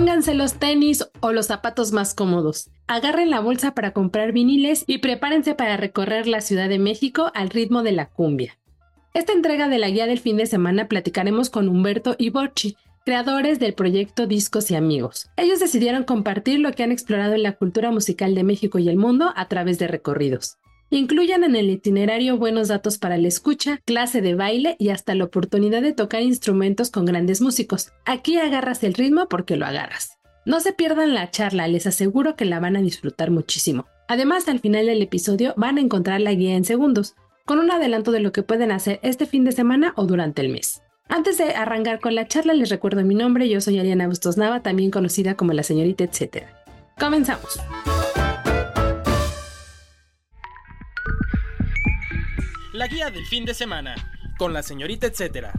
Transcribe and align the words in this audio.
Pónganse 0.00 0.32
los 0.32 0.54
tenis 0.54 1.06
o 1.20 1.30
los 1.30 1.48
zapatos 1.48 1.92
más 1.92 2.14
cómodos. 2.14 2.70
Agarren 2.86 3.28
la 3.28 3.40
bolsa 3.40 3.74
para 3.74 3.92
comprar 3.92 4.32
viniles 4.32 4.84
y 4.86 4.96
prepárense 4.96 5.54
para 5.54 5.76
recorrer 5.76 6.26
la 6.26 6.40
Ciudad 6.40 6.70
de 6.70 6.78
México 6.78 7.30
al 7.34 7.50
ritmo 7.50 7.82
de 7.82 7.92
la 7.92 8.08
cumbia. 8.08 8.58
Esta 9.12 9.34
entrega 9.34 9.68
de 9.68 9.76
la 9.76 9.90
guía 9.90 10.06
del 10.06 10.18
fin 10.18 10.38
de 10.38 10.46
semana 10.46 10.88
platicaremos 10.88 11.50
con 11.50 11.68
Humberto 11.68 12.16
y 12.16 12.30
Borchi, 12.30 12.78
creadores 13.04 13.58
del 13.58 13.74
proyecto 13.74 14.26
Discos 14.26 14.70
y 14.70 14.74
Amigos. 14.74 15.28
Ellos 15.36 15.60
decidieron 15.60 16.04
compartir 16.04 16.60
lo 16.60 16.72
que 16.72 16.82
han 16.82 16.92
explorado 16.92 17.34
en 17.34 17.42
la 17.42 17.52
cultura 17.52 17.90
musical 17.90 18.34
de 18.34 18.42
México 18.42 18.78
y 18.78 18.88
el 18.88 18.96
mundo 18.96 19.34
a 19.36 19.48
través 19.48 19.78
de 19.78 19.86
recorridos. 19.86 20.56
Incluyan 20.92 21.44
en 21.44 21.54
el 21.54 21.70
itinerario 21.70 22.36
buenos 22.36 22.66
datos 22.66 22.98
para 22.98 23.16
la 23.16 23.28
escucha, 23.28 23.78
clase 23.84 24.20
de 24.20 24.34
baile 24.34 24.74
y 24.80 24.88
hasta 24.88 25.14
la 25.14 25.22
oportunidad 25.22 25.82
de 25.82 25.92
tocar 25.92 26.20
instrumentos 26.22 26.90
con 26.90 27.04
grandes 27.04 27.40
músicos. 27.40 27.92
Aquí 28.04 28.36
agarras 28.38 28.82
el 28.82 28.94
ritmo 28.94 29.28
porque 29.28 29.56
lo 29.56 29.66
agarras. 29.66 30.18
No 30.44 30.58
se 30.58 30.72
pierdan 30.72 31.14
la 31.14 31.30
charla, 31.30 31.68
les 31.68 31.86
aseguro 31.86 32.34
que 32.34 32.44
la 32.44 32.58
van 32.58 32.76
a 32.76 32.82
disfrutar 32.82 33.30
muchísimo. 33.30 33.86
Además, 34.08 34.48
al 34.48 34.58
final 34.58 34.86
del 34.86 35.00
episodio 35.00 35.54
van 35.56 35.78
a 35.78 35.80
encontrar 35.80 36.20
la 36.20 36.34
guía 36.34 36.56
en 36.56 36.64
segundos, 36.64 37.14
con 37.46 37.60
un 37.60 37.70
adelanto 37.70 38.10
de 38.10 38.18
lo 38.18 38.32
que 38.32 38.42
pueden 38.42 38.72
hacer 38.72 38.98
este 39.04 39.26
fin 39.26 39.44
de 39.44 39.52
semana 39.52 39.92
o 39.94 40.06
durante 40.06 40.42
el 40.42 40.48
mes. 40.48 40.82
Antes 41.08 41.38
de 41.38 41.54
arrancar 41.54 42.00
con 42.00 42.16
la 42.16 42.26
charla, 42.26 42.52
les 42.52 42.68
recuerdo 42.68 43.04
mi 43.04 43.14
nombre, 43.14 43.48
yo 43.48 43.60
soy 43.60 43.78
Ariana 43.78 44.08
Bustos 44.08 44.36
Nava, 44.36 44.62
también 44.62 44.90
conocida 44.90 45.36
como 45.36 45.52
la 45.52 45.62
señorita 45.62 46.02
etcétera. 46.02 46.64
Comenzamos. 46.98 47.60
La 52.80 52.86
guía 52.86 53.10
del 53.10 53.26
fin 53.26 53.44
de 53.44 53.52
semana, 53.52 53.94
con 54.38 54.54
la 54.54 54.62
señorita 54.62 55.06
etcétera. 55.06 55.52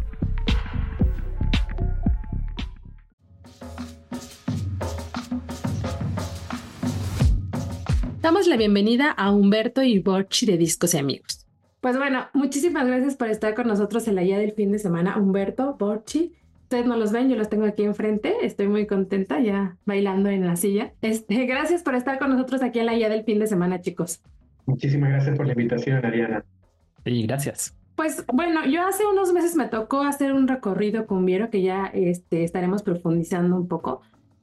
Damos 8.22 8.48
la 8.48 8.58
bienvenida 8.58 9.12
a 9.12 9.32
Humberto 9.32 9.84
y 9.84 10.00
Borchi 10.00 10.48
de 10.48 10.58
Discos 10.58 10.96
y 10.96 10.98
Amigos. 10.98 11.46
Pues 11.80 11.96
bueno, 11.96 12.26
muchísimas 12.34 12.88
gracias 12.88 13.16
por 13.18 13.30
estar 13.30 13.54
con 13.54 13.68
nosotros 13.68 14.08
en 14.08 14.16
la 14.16 14.24
guía 14.24 14.40
del 14.40 14.54
fin 14.54 14.72
de 14.72 14.80
semana. 14.80 15.16
Humberto, 15.20 15.76
Borchi, 15.78 16.34
ustedes 16.64 16.88
no 16.88 16.98
los 16.98 17.12
ven, 17.12 17.30
yo 17.30 17.36
los 17.36 17.50
tengo 17.50 17.66
aquí 17.66 17.84
enfrente. 17.84 18.34
Estoy 18.42 18.68
muy 18.68 18.88
contenta 18.88 19.40
ya 19.40 19.78
bailando 19.86 20.32
en 20.32 20.48
la 20.48 20.56
silla. 20.56 20.94
Este, 21.04 21.46
gracias 21.46 21.84
por 21.84 21.94
estar 21.94 22.18
con 22.18 22.32
nosotros 22.32 22.64
aquí 22.64 22.80
en 22.80 22.88
la 22.88 22.96
guía 22.96 23.10
del 23.10 23.24
fin 23.24 23.38
de 23.38 23.46
semana, 23.46 23.80
chicos. 23.80 24.24
Muchísimas 24.66 25.12
gracias 25.12 25.38
por 25.38 25.46
la 25.46 25.52
invitación, 25.52 26.04
Ariana. 26.04 26.44
Sí, 27.06 27.24
gracias. 27.24 27.76
Pues 27.96 28.24
bueno, 28.34 28.66
yo 28.66 28.86
hace 28.86 29.06
unos 29.06 29.32
meses 29.34 29.56
me 29.56 29.68
tocó 29.68 30.02
hacer 30.02 30.34
un 30.34 30.48
recorrido 30.48 31.06
con 31.06 31.26
Viero 31.26 31.50
que 31.50 31.62
ya 31.62 31.86
este, 31.94 32.44
estaremos 32.44 32.84
profundizando 32.84 33.56
un 33.56 33.68
poco. 33.68 34.02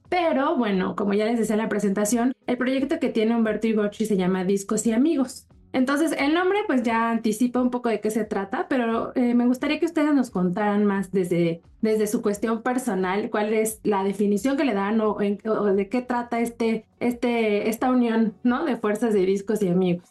Pero 0.08 0.56
bueno, 0.56 0.96
como 0.96 1.12
ya 1.14 1.26
les 1.26 1.38
decía 1.38 1.54
en 1.56 1.62
la 1.62 1.68
presentación, 1.68 2.32
el 2.46 2.56
proyecto 2.56 2.98
que 2.98 3.08
tiene 3.10 3.34
Humberto 3.36 3.66
y 3.66 3.74
Borchi 3.74 4.06
se 4.06 4.16
llama 4.16 4.44
Discos 4.44 4.86
y 4.86 4.92
Amigos. 4.92 5.46
Entonces, 5.74 6.12
el 6.18 6.32
nombre 6.32 6.60
pues 6.66 6.82
ya 6.82 7.10
anticipa 7.10 7.60
un 7.60 7.70
poco 7.70 7.90
de 7.90 8.00
qué 8.00 8.10
se 8.10 8.24
trata, 8.24 8.68
pero 8.68 9.14
eh, 9.16 9.34
me 9.34 9.44
gustaría 9.46 9.78
que 9.78 9.84
ustedes 9.84 10.14
nos 10.14 10.30
contaran 10.30 10.86
más 10.86 11.12
desde, 11.12 11.60
desde 11.82 12.06
su 12.06 12.22
cuestión 12.22 12.62
personal, 12.62 13.28
cuál 13.28 13.52
es 13.52 13.80
la 13.82 14.02
definición 14.02 14.56
que 14.56 14.64
le 14.64 14.72
dan 14.72 14.98
o, 15.02 15.20
en- 15.20 15.38
o 15.46 15.64
de 15.66 15.88
qué 15.90 16.00
trata 16.00 16.40
este, 16.40 16.86
este, 17.00 17.68
esta 17.68 17.90
unión 17.90 18.34
¿no? 18.44 18.64
de 18.64 18.76
fuerzas 18.78 19.12
de 19.12 19.26
discos 19.26 19.60
y 19.62 19.68
amigos. 19.68 20.08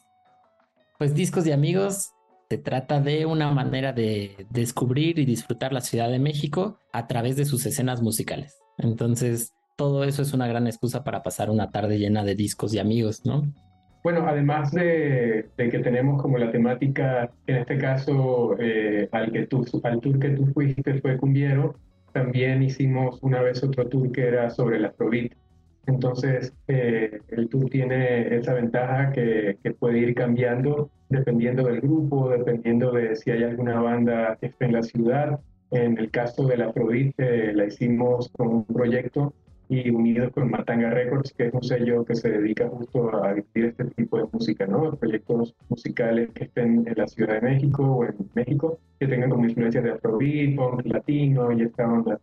Pues 0.99 1.15
Discos 1.15 1.45
y 1.47 1.51
Amigos 1.51 2.11
se 2.49 2.57
trata 2.57 3.01
de 3.01 3.25
una 3.25 3.51
manera 3.51 3.91
de 3.91 4.47
descubrir 4.49 5.19
y 5.19 5.25
disfrutar 5.25 5.73
la 5.73 5.81
Ciudad 5.81 6.09
de 6.09 6.19
México 6.19 6.79
a 6.93 7.07
través 7.07 7.35
de 7.35 7.45
sus 7.45 7.65
escenas 7.65 8.01
musicales. 8.01 8.57
Entonces, 8.77 9.53
todo 9.75 10.03
eso 10.03 10.21
es 10.21 10.33
una 10.33 10.47
gran 10.47 10.65
excusa 10.65 11.03
para 11.03 11.23
pasar 11.23 11.49
una 11.49 11.71
tarde 11.71 11.99
llena 11.99 12.23
de 12.23 12.35
discos 12.35 12.73
y 12.73 12.79
amigos, 12.79 13.25
¿no? 13.25 13.43
Bueno, 14.03 14.25
además 14.25 14.71
de, 14.71 15.49
que 15.57 15.79
tenemos 15.79 16.21
como 16.21 16.37
la 16.37 16.51
temática, 16.51 17.29
en 17.45 17.57
este 17.57 17.77
caso, 17.77 18.55
eh, 18.59 19.09
al, 19.11 19.31
que 19.33 19.47
tú, 19.47 19.65
al 19.83 19.99
tour 19.99 20.17
que 20.17 20.29
tú 20.29 20.45
fuiste 20.47 21.01
fue 21.01 21.17
Cumbiero, 21.17 21.75
también 22.13 22.63
hicimos 22.63 23.19
una 23.21 23.41
vez 23.41 23.61
otro 23.63 23.87
tour 23.89 24.11
que 24.11 24.25
era 24.25 24.49
sobre 24.49 24.79
la 24.79 24.89
Afrobeat. 24.89 25.33
Entonces, 25.87 26.53
eh, 26.67 27.21
el 27.29 27.49
tour 27.49 27.69
tiene 27.69 28.35
esa 28.35 28.53
ventaja 28.53 29.11
que, 29.11 29.57
que 29.63 29.71
puede 29.71 29.99
ir 29.99 30.15
cambiando 30.15 30.89
dependiendo 31.09 31.63
del 31.63 31.81
grupo, 31.81 32.29
dependiendo 32.29 32.91
de 32.91 33.15
si 33.15 33.31
hay 33.31 33.43
alguna 33.43 33.79
banda 33.79 34.37
que 34.39 34.47
esté 34.47 34.65
en 34.65 34.73
la 34.73 34.83
ciudad. 34.83 35.39
En 35.71 35.97
el 35.97 36.11
caso 36.11 36.45
de 36.45 36.57
la 36.57 36.67
Afrobeat, 36.67 37.13
eh, 37.17 37.51
la 37.53 37.65
hicimos 37.65 38.29
con 38.29 38.47
un 38.47 38.65
proyecto 38.65 39.33
y 39.69 39.89
unidos 39.89 40.31
con 40.33 40.49
Matanga 40.49 40.89
Records, 40.89 41.33
que 41.33 41.47
es 41.47 41.53
un 41.53 41.63
sello 41.63 42.05
que 42.05 42.15
se 42.15 42.29
dedica 42.29 42.69
justo 42.69 43.23
a 43.23 43.33
difundir 43.33 43.65
este 43.65 43.85
tipo 43.85 44.17
de 44.17 44.27
música, 44.31 44.65
¿no? 44.65 44.95
Proyectos 44.95 45.55
musicales 45.67 46.29
que 46.33 46.45
estén 46.45 46.87
en 46.87 46.93
la 46.95 47.07
Ciudad 47.07 47.41
de 47.41 47.41
México 47.41 47.83
o 47.83 48.05
en 48.05 48.15
México, 48.33 48.79
que 48.99 49.07
tengan 49.07 49.29
como 49.29 49.45
influencias 49.45 49.83
de 49.83 49.91
Afrobeat, 49.91 50.55
punk 50.55 50.85
latino 50.85 51.51
y 51.51 51.63
esta 51.63 51.85
onda. 51.85 52.19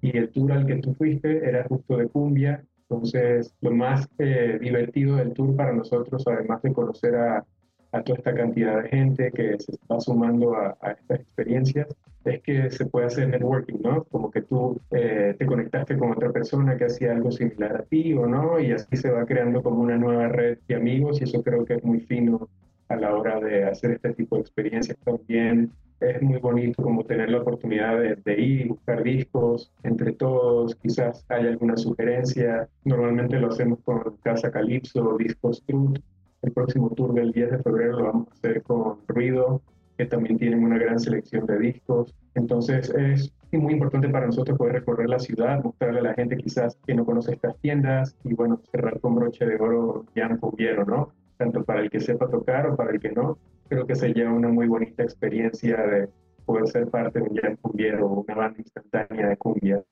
Y 0.00 0.16
el 0.16 0.30
tour 0.30 0.52
al 0.52 0.66
que 0.66 0.76
tú 0.76 0.94
fuiste 0.94 1.46
era 1.46 1.64
justo 1.64 1.98
de 1.98 2.08
cumbia, 2.08 2.64
entonces 2.88 3.54
lo 3.60 3.72
más 3.72 4.08
eh, 4.18 4.58
divertido 4.60 5.16
del 5.16 5.32
tour 5.32 5.56
para 5.56 5.72
nosotros, 5.72 6.24
además 6.26 6.62
de 6.62 6.72
conocer 6.72 7.16
a, 7.16 7.44
a 7.92 8.02
toda 8.02 8.18
esta 8.18 8.34
cantidad 8.34 8.82
de 8.82 8.88
gente 8.88 9.32
que 9.32 9.58
se 9.58 9.72
está 9.72 10.00
sumando 10.00 10.54
a, 10.54 10.76
a 10.80 10.92
estas 10.92 11.20
experiencias, 11.20 11.88
es 12.24 12.42
que 12.42 12.70
se 12.70 12.86
puede 12.86 13.06
hacer 13.06 13.28
networking, 13.28 13.80
¿no? 13.82 14.04
Como 14.04 14.30
que 14.30 14.42
tú 14.42 14.80
eh, 14.90 15.34
te 15.38 15.46
conectaste 15.46 15.96
con 15.96 16.12
otra 16.12 16.32
persona 16.32 16.76
que 16.76 16.86
hacía 16.86 17.12
algo 17.12 17.30
similar 17.30 17.76
a 17.76 17.82
ti 17.82 18.14
o 18.14 18.26
no, 18.26 18.58
y 18.58 18.72
así 18.72 18.96
se 18.96 19.10
va 19.10 19.24
creando 19.24 19.62
como 19.62 19.80
una 19.82 19.96
nueva 19.96 20.28
red 20.28 20.58
de 20.66 20.74
amigos 20.74 21.20
y 21.20 21.24
eso 21.24 21.42
creo 21.42 21.64
que 21.64 21.74
es 21.74 21.84
muy 21.84 22.00
fino 22.00 22.48
a 22.88 22.96
la 22.96 23.14
hora 23.14 23.40
de 23.40 23.64
hacer 23.64 23.92
este 23.92 24.12
tipo 24.14 24.36
de 24.36 24.42
experiencias. 24.42 24.96
También 25.04 25.70
es 26.00 26.22
muy 26.22 26.38
bonito 26.38 26.82
como 26.82 27.04
tener 27.04 27.30
la 27.30 27.40
oportunidad 27.40 27.98
de, 27.98 28.40
ir 28.40 28.60
y 28.62 28.68
buscar 28.68 29.02
discos 29.02 29.72
entre 29.82 30.12
todos, 30.12 30.74
quizás 30.76 31.24
haya 31.28 31.48
alguna 31.48 31.76
sugerencia. 31.76 32.68
Normalmente 32.84 33.38
lo 33.38 33.48
hacemos 33.48 33.78
con 33.84 34.16
Casa 34.22 34.50
Calypso, 34.50 35.16
Discos 35.18 35.62
Truth. 35.66 35.98
El 36.42 36.52
próximo 36.52 36.90
tour 36.90 37.14
del 37.14 37.32
10 37.32 37.50
de 37.50 37.58
febrero 37.58 37.98
lo 37.98 38.04
vamos 38.04 38.28
a 38.28 38.34
hacer 38.34 38.62
con 38.62 38.98
Ruido, 39.08 39.62
que 39.96 40.06
también 40.06 40.38
tienen 40.38 40.62
una 40.62 40.78
gran 40.78 41.00
selección 41.00 41.46
de 41.46 41.58
discos. 41.58 42.14
Entonces 42.34 42.90
es 42.90 43.32
muy 43.52 43.74
importante 43.74 44.08
para 44.08 44.26
nosotros 44.26 44.58
poder 44.58 44.74
recorrer 44.74 45.08
la 45.08 45.18
ciudad, 45.18 45.62
mostrarle 45.62 46.00
a 46.00 46.02
la 46.02 46.14
gente 46.14 46.36
quizás 46.36 46.76
que 46.86 46.94
no 46.94 47.04
conoce 47.04 47.32
estas 47.32 47.56
tiendas 47.58 48.14
y 48.24 48.34
bueno, 48.34 48.60
cerrar 48.70 49.00
con 49.00 49.14
broche 49.14 49.46
de 49.46 49.56
oro 49.56 50.04
Jan 50.14 50.36
Cubiero, 50.38 50.84
¿no? 50.84 51.12
Tanto 51.38 51.64
para 51.64 51.80
el 51.80 51.90
que 51.90 52.00
sepa 52.00 52.28
tocar 52.28 52.66
o 52.66 52.76
para 52.76 52.90
el 52.90 53.00
que 53.00 53.12
no. 53.12 53.38
Creo 53.68 53.86
que 53.86 53.94
se 53.96 54.12
lleva 54.12 54.32
una 54.32 54.48
muy 54.48 54.66
bonita 54.66 55.02
experiencia 55.02 55.76
de 55.78 56.08
poder 56.44 56.68
ser 56.68 56.88
parte 56.88 57.18
de 57.18 57.24
un 57.28 57.36
Jan 57.36 57.56
Cubiero, 57.56 58.06
una 58.08 58.34
banda 58.34 58.58
instantánea 58.58 59.28
de 59.28 59.36
cumbia. 59.36 59.82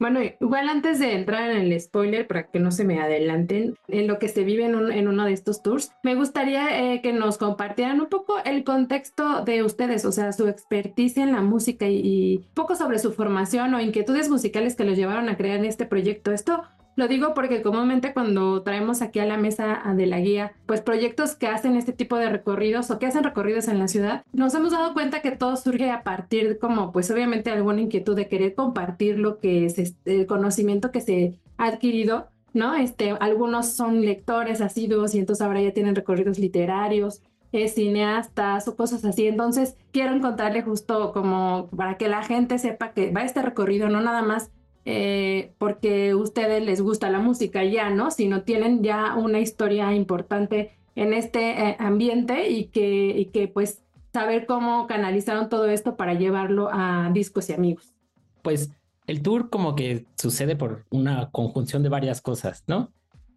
Bueno, 0.00 0.20
igual 0.22 0.68
antes 0.68 1.00
de 1.00 1.14
entrar 1.16 1.50
en 1.50 1.56
el 1.56 1.80
spoiler, 1.80 2.28
para 2.28 2.44
que 2.44 2.60
no 2.60 2.70
se 2.70 2.84
me 2.84 3.00
adelanten 3.00 3.74
en 3.88 4.06
lo 4.06 4.20
que 4.20 4.28
se 4.28 4.44
vive 4.44 4.64
en, 4.64 4.76
un- 4.76 4.92
en 4.92 5.08
uno 5.08 5.24
de 5.24 5.32
estos 5.32 5.60
tours, 5.60 5.90
me 6.04 6.14
gustaría 6.14 6.94
eh, 6.94 7.02
que 7.02 7.12
nos 7.12 7.36
compartieran 7.36 8.00
un 8.00 8.06
poco 8.08 8.34
el 8.44 8.62
contexto 8.62 9.44
de 9.44 9.64
ustedes, 9.64 10.04
o 10.04 10.12
sea, 10.12 10.32
su 10.32 10.46
experticia 10.46 11.24
en 11.24 11.32
la 11.32 11.42
música 11.42 11.88
y, 11.88 11.96
y 12.04 12.36
un 12.36 12.54
poco 12.54 12.76
sobre 12.76 13.00
su 13.00 13.12
formación 13.12 13.74
o 13.74 13.80
inquietudes 13.80 14.30
musicales 14.30 14.76
que 14.76 14.84
los 14.84 14.96
llevaron 14.96 15.28
a 15.28 15.36
crear 15.36 15.64
este 15.64 15.84
proyecto. 15.84 16.30
Esto 16.30 16.62
lo 16.98 17.06
digo 17.06 17.32
porque 17.32 17.62
comúnmente 17.62 18.12
cuando 18.12 18.60
traemos 18.62 19.02
aquí 19.02 19.20
a 19.20 19.24
la 19.24 19.36
mesa 19.36 19.80
de 19.96 20.06
la 20.06 20.18
guía, 20.18 20.54
pues 20.66 20.80
proyectos 20.80 21.36
que 21.36 21.46
hacen 21.46 21.76
este 21.76 21.92
tipo 21.92 22.16
de 22.16 22.28
recorridos 22.28 22.90
o 22.90 22.98
que 22.98 23.06
hacen 23.06 23.22
recorridos 23.22 23.68
en 23.68 23.78
la 23.78 23.86
ciudad, 23.86 24.24
nos 24.32 24.52
hemos 24.54 24.72
dado 24.72 24.94
cuenta 24.94 25.22
que 25.22 25.30
todo 25.30 25.56
surge 25.56 25.92
a 25.92 26.02
partir 26.02 26.48
de 26.48 26.58
como, 26.58 26.90
pues 26.90 27.08
obviamente 27.12 27.52
alguna 27.52 27.82
inquietud 27.82 28.16
de 28.16 28.26
querer 28.26 28.56
compartir 28.56 29.16
lo 29.20 29.38
que 29.38 29.64
es 29.64 29.78
este, 29.78 30.22
el 30.22 30.26
conocimiento 30.26 30.90
que 30.90 31.00
se 31.00 31.38
ha 31.56 31.66
adquirido, 31.66 32.30
¿no? 32.52 32.74
Este, 32.74 33.12
algunos 33.20 33.74
son 33.74 34.00
lectores 34.00 34.60
asiduos 34.60 35.14
y 35.14 35.20
entonces 35.20 35.46
ahora 35.46 35.62
ya 35.62 35.72
tienen 35.72 35.94
recorridos 35.94 36.40
literarios. 36.40 37.22
cineastas 37.52 38.66
o 38.66 38.74
cosas 38.76 39.04
así. 39.04 39.26
Entonces, 39.28 39.76
quiero 39.92 40.14
encontrarle 40.14 40.62
justo 40.62 41.12
como 41.12 41.68
para 41.76 41.96
que 41.96 42.08
la 42.08 42.24
gente 42.24 42.58
sepa 42.58 42.92
que 42.92 43.12
va 43.12 43.22
este 43.22 43.40
recorrido, 43.40 43.88
no 43.88 44.00
nada 44.00 44.22
más 44.22 44.50
eh, 44.90 45.52
porque 45.58 46.12
a 46.12 46.16
ustedes 46.16 46.64
les 46.64 46.80
gusta 46.80 47.10
la 47.10 47.18
música 47.18 47.62
ya, 47.62 47.90
¿no? 47.90 48.10
Sino 48.10 48.40
tienen 48.44 48.82
ya 48.82 49.16
una 49.16 49.38
historia 49.38 49.94
importante 49.94 50.70
en 50.96 51.12
este 51.12 51.50
eh, 51.50 51.76
ambiente 51.78 52.48
y 52.48 52.68
que, 52.68 53.10
y 53.10 53.26
que 53.26 53.48
pues 53.48 53.82
saber 54.14 54.46
cómo 54.46 54.86
canalizaron 54.86 55.50
todo 55.50 55.68
esto 55.68 55.98
para 55.98 56.14
llevarlo 56.14 56.70
a 56.72 57.10
discos 57.12 57.50
y 57.50 57.52
amigos. 57.52 57.92
Pues 58.40 58.70
el 59.06 59.20
tour 59.20 59.50
como 59.50 59.74
que 59.74 60.06
sucede 60.16 60.56
por 60.56 60.86
una 60.88 61.28
conjunción 61.32 61.82
de 61.82 61.90
varias 61.90 62.22
cosas, 62.22 62.64
¿no? 62.66 62.90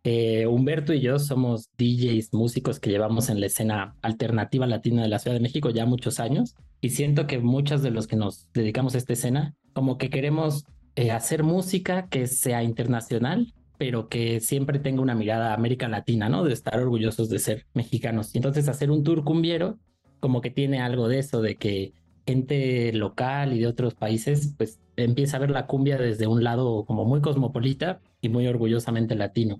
Eh, 0.05 0.47
Humberto 0.47 0.93
y 0.93 1.01
yo 1.01 1.19
somos 1.19 1.69
DJs, 1.77 2.33
músicos 2.33 2.79
que 2.79 2.91
llevamos 2.91 3.27
en 3.27 3.41
la 3.41 3.47
escena 3.47 3.97
alternativa 4.01 4.65
latina 4.67 5.01
de 5.01 5.09
la 5.09 5.19
Ciudad 5.19 5.35
de 5.35 5.43
México 5.43 5.69
ya 5.69 5.85
muchos 5.85 6.21
años 6.21 6.55
y 6.79 6.91
siento 6.91 7.27
que 7.27 7.39
muchos 7.39 7.83
de 7.83 7.91
los 7.91 8.07
que 8.07 8.15
nos 8.15 8.47
dedicamos 8.53 8.95
a 8.95 8.99
esta 8.99 9.11
escena 9.11 9.53
como 9.73 9.97
que 9.97 10.09
queremos 10.09 10.65
eh, 10.95 11.11
hacer 11.11 11.43
música 11.43 12.07
que 12.07 12.27
sea 12.27 12.63
internacional 12.63 13.53
pero 13.77 14.09
que 14.09 14.41
siempre 14.41 14.77
tenga 14.77 15.01
una 15.01 15.15
mirada 15.15 15.49
a 15.49 15.53
América 15.55 15.87
Latina, 15.87 16.29
¿no? 16.29 16.43
De 16.43 16.53
estar 16.53 16.79
orgullosos 16.79 17.29
de 17.29 17.39
ser 17.39 17.65
mexicanos. 17.73 18.29
Y 18.35 18.37
entonces 18.37 18.67
hacer 18.67 18.91
un 18.91 19.03
tour 19.03 19.23
cumbiero 19.23 19.79
como 20.19 20.39
que 20.41 20.51
tiene 20.51 20.79
algo 20.79 21.07
de 21.07 21.17
eso, 21.17 21.41
de 21.41 21.55
que 21.55 21.93
gente 22.27 22.93
local 22.93 23.53
y 23.53 23.59
de 23.59 23.65
otros 23.65 23.95
países 23.95 24.53
pues 24.55 24.79
empieza 24.97 25.37
a 25.37 25.39
ver 25.39 25.49
la 25.49 25.65
cumbia 25.65 25.97
desde 25.97 26.27
un 26.27 26.43
lado 26.43 26.85
como 26.85 27.05
muy 27.05 27.21
cosmopolita 27.21 28.01
y 28.21 28.29
muy 28.29 28.45
orgullosamente 28.45 29.15
latino 29.15 29.59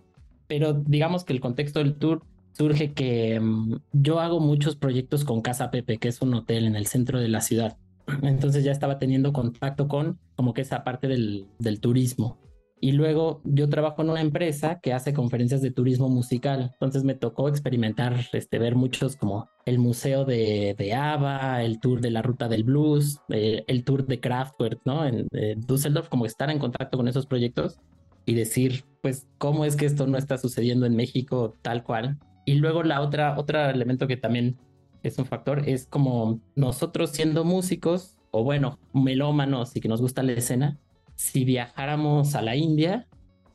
pero 0.51 0.73
digamos 0.73 1.23
que 1.23 1.31
el 1.31 1.39
contexto 1.39 1.79
del 1.79 1.95
tour 1.95 2.23
surge 2.51 2.91
que 2.91 3.39
mm, 3.39 3.77
yo 3.93 4.19
hago 4.19 4.41
muchos 4.41 4.75
proyectos 4.75 5.23
con 5.23 5.41
Casa 5.41 5.71
Pepe, 5.71 5.97
que 5.97 6.09
es 6.09 6.21
un 6.21 6.33
hotel 6.33 6.65
en 6.65 6.75
el 6.75 6.87
centro 6.87 7.21
de 7.21 7.29
la 7.29 7.39
ciudad. 7.39 7.77
Entonces 8.21 8.63
ya 8.63 8.71
estaba 8.71 8.99
teniendo 8.99 9.33
contacto 9.33 9.87
con 9.87 10.19
como 10.35 10.53
que 10.53 10.61
esa 10.61 10.83
parte 10.83 11.07
del, 11.07 11.47
turismo. 11.79 12.39
Y 12.83 12.93
luego 12.93 13.41
yo 13.43 13.69
trabajo 13.69 14.01
en 14.01 14.09
una 14.09 14.21
empresa 14.21 14.79
que 14.81 14.91
hace 14.91 15.13
conferencias 15.13 15.61
de 15.61 15.69
turismo 15.69 16.09
musical. 16.09 16.71
Entonces 16.73 17.03
me 17.03 17.13
tocó 17.13 17.47
experimentar, 17.47 18.15
este, 18.33 18.57
ver 18.57 18.75
muchos 18.75 19.15
como 19.15 19.47
el 19.65 19.77
museo 19.77 20.25
de, 20.25 20.75
de 20.75 20.93
ABBA, 20.95 21.63
el 21.63 21.79
tour 21.79 22.01
de 22.01 22.09
la 22.09 22.23
ruta 22.23 22.47
del 22.47 22.63
blues, 22.63 23.19
eh, 23.29 23.63
el 23.67 23.83
tour 23.83 24.07
de 24.07 24.19
Kraftwerk, 24.19 24.81
¿no? 24.83 25.05
En, 25.05 25.27
en 25.31 25.61
Düsseldorf, 25.61 26.09
como 26.09 26.25
estar 26.25 26.49
en 26.49 26.57
contacto 26.57 26.97
con 26.97 27.07
esos 27.07 27.27
proyectos 27.27 27.77
y 28.25 28.33
decir, 28.33 28.83
pues, 29.01 29.27
¿cómo 29.37 29.65
es 29.65 29.75
que 29.75 29.85
esto 29.85 30.07
no 30.07 30.17
está 30.17 30.39
sucediendo 30.39 30.87
en 30.87 30.95
México 30.95 31.53
tal 31.61 31.83
cual? 31.83 32.17
Y 32.45 32.55
luego 32.55 32.83
la 32.83 33.01
otra, 33.01 33.37
otro 33.37 33.59
elemento 33.69 34.07
que 34.07 34.17
también 34.17 34.57
es 35.03 35.17
un 35.17 35.25
factor 35.25 35.67
es 35.67 35.87
como 35.87 36.39
nosotros 36.55 37.11
siendo 37.11 37.43
músicos 37.43 38.17
o 38.31 38.43
bueno, 38.43 38.79
melómanos 38.93 39.75
y 39.75 39.81
que 39.81 39.89
nos 39.89 40.01
gusta 40.01 40.23
la 40.23 40.31
escena, 40.31 40.79
si 41.15 41.43
viajáramos 41.43 42.33
a 42.35 42.41
la 42.41 42.55
India, 42.55 43.07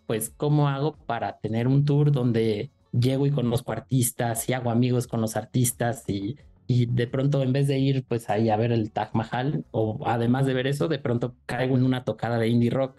pues 0.06 0.32
¿cómo 0.36 0.68
hago 0.68 0.96
para 1.06 1.38
tener 1.38 1.66
un 1.66 1.84
tour 1.84 2.12
donde 2.12 2.70
llego 2.92 3.26
y 3.26 3.30
conozco 3.30 3.72
artistas 3.72 4.48
y 4.48 4.52
hago 4.52 4.70
amigos 4.70 5.06
con 5.06 5.20
los 5.20 5.36
artistas 5.36 6.08
y, 6.08 6.36
y 6.66 6.86
de 6.86 7.06
pronto 7.06 7.42
en 7.42 7.52
vez 7.52 7.66
de 7.68 7.78
ir 7.78 8.04
pues 8.06 8.28
ahí 8.30 8.50
a 8.50 8.56
ver 8.56 8.72
el 8.72 8.92
Taj 8.92 9.14
Mahal 9.14 9.64
o 9.70 9.98
además 10.06 10.46
de 10.46 10.54
ver 10.54 10.66
eso, 10.66 10.88
de 10.88 10.98
pronto 10.98 11.34
caigo 11.46 11.76
en 11.76 11.84
una 11.84 12.04
tocada 12.04 12.38
de 12.38 12.48
indie 12.48 12.70
rock 12.70 12.96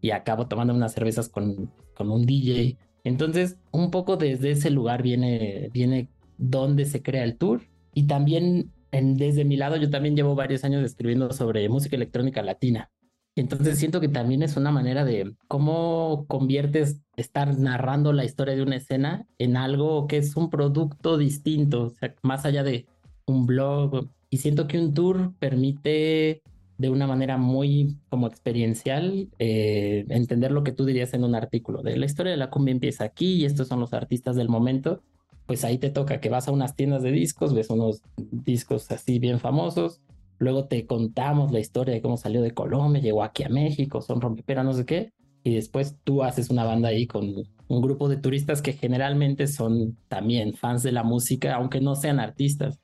y 0.00 0.10
acabo 0.10 0.46
tomando 0.46 0.74
unas 0.74 0.92
cervezas 0.92 1.28
con, 1.28 1.70
con 1.94 2.10
un 2.10 2.26
DJ. 2.26 2.76
Entonces, 3.04 3.58
un 3.70 3.90
poco 3.90 4.16
desde 4.16 4.52
ese 4.52 4.70
lugar 4.70 5.02
viene, 5.02 5.70
viene 5.72 6.08
donde 6.38 6.86
se 6.86 7.02
crea 7.02 7.24
el 7.24 7.36
tour. 7.36 7.62
Y 7.94 8.04
también 8.04 8.72
desde 8.92 9.44
mi 9.44 9.56
lado, 9.56 9.76
yo 9.76 9.90
también 9.90 10.16
llevo 10.16 10.34
varios 10.34 10.64
años 10.64 10.84
escribiendo 10.84 11.32
sobre 11.32 11.68
música 11.68 11.96
electrónica 11.96 12.42
latina. 12.42 12.90
Entonces 13.36 13.78
siento 13.78 14.00
que 14.00 14.08
también 14.08 14.42
es 14.42 14.56
una 14.56 14.72
manera 14.72 15.04
de 15.04 15.34
cómo 15.46 16.26
conviertes 16.28 17.00
estar 17.16 17.56
narrando 17.58 18.12
la 18.12 18.24
historia 18.24 18.56
de 18.56 18.62
una 18.62 18.76
escena 18.76 19.26
en 19.38 19.56
algo 19.56 20.06
que 20.08 20.16
es 20.16 20.36
un 20.36 20.50
producto 20.50 21.16
distinto, 21.16 21.92
más 22.22 22.44
allá 22.44 22.64
de 22.64 22.86
un 23.26 23.46
blog. 23.46 24.08
Y 24.30 24.38
siento 24.38 24.66
que 24.66 24.78
un 24.78 24.94
tour 24.94 25.32
permite 25.38 26.42
de 26.76 26.90
una 26.90 27.06
manera 27.06 27.36
muy 27.36 27.98
como 28.08 28.26
experiencial 28.26 29.28
eh, 29.38 30.06
entender 30.08 30.50
lo 30.50 30.64
que 30.64 30.72
tú 30.72 30.84
dirías 30.84 31.14
en 31.14 31.24
un 31.24 31.34
artículo. 31.34 31.82
De 31.82 31.96
la 31.96 32.06
historia 32.06 32.32
de 32.32 32.38
la 32.38 32.50
cumbia 32.50 32.72
empieza 32.72 33.04
aquí 33.04 33.34
y 33.34 33.44
estos 33.44 33.68
son 33.68 33.80
los 33.80 33.92
artistas 33.92 34.34
del 34.34 34.48
momento. 34.48 35.02
Pues 35.50 35.64
ahí 35.64 35.78
te 35.78 35.90
toca 35.90 36.20
que 36.20 36.28
vas 36.28 36.46
a 36.46 36.52
unas 36.52 36.76
tiendas 36.76 37.02
de 37.02 37.10
discos, 37.10 37.54
ves 37.54 37.70
unos 37.70 38.04
discos 38.16 38.88
así 38.92 39.18
bien 39.18 39.40
famosos, 39.40 40.00
luego 40.38 40.66
te 40.66 40.86
contamos 40.86 41.50
la 41.50 41.58
historia 41.58 41.92
de 41.92 42.00
cómo 42.00 42.16
salió 42.16 42.40
de 42.40 42.52
Colombia, 42.52 43.02
llegó 43.02 43.24
aquí 43.24 43.42
a 43.42 43.48
México, 43.48 44.00
son 44.00 44.20
rompepera, 44.20 44.62
no 44.62 44.72
sé 44.74 44.86
qué, 44.86 45.12
y 45.42 45.56
después 45.56 45.96
tú 46.04 46.22
haces 46.22 46.50
una 46.50 46.62
banda 46.62 46.90
ahí 46.90 47.08
con 47.08 47.34
un 47.66 47.82
grupo 47.82 48.08
de 48.08 48.18
turistas 48.18 48.62
que 48.62 48.74
generalmente 48.74 49.48
son 49.48 49.96
también 50.06 50.54
fans 50.54 50.84
de 50.84 50.92
la 50.92 51.02
música, 51.02 51.56
aunque 51.56 51.80
no 51.80 51.96
sean 51.96 52.20
artistas. 52.20 52.78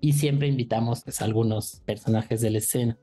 Y 0.00 0.12
siempre 0.12 0.46
invitamos 0.46 1.02
pues, 1.02 1.20
a 1.20 1.24
algunos 1.24 1.82
personajes 1.84 2.40
de 2.40 2.50
la 2.50 2.58
escena. 2.58 2.96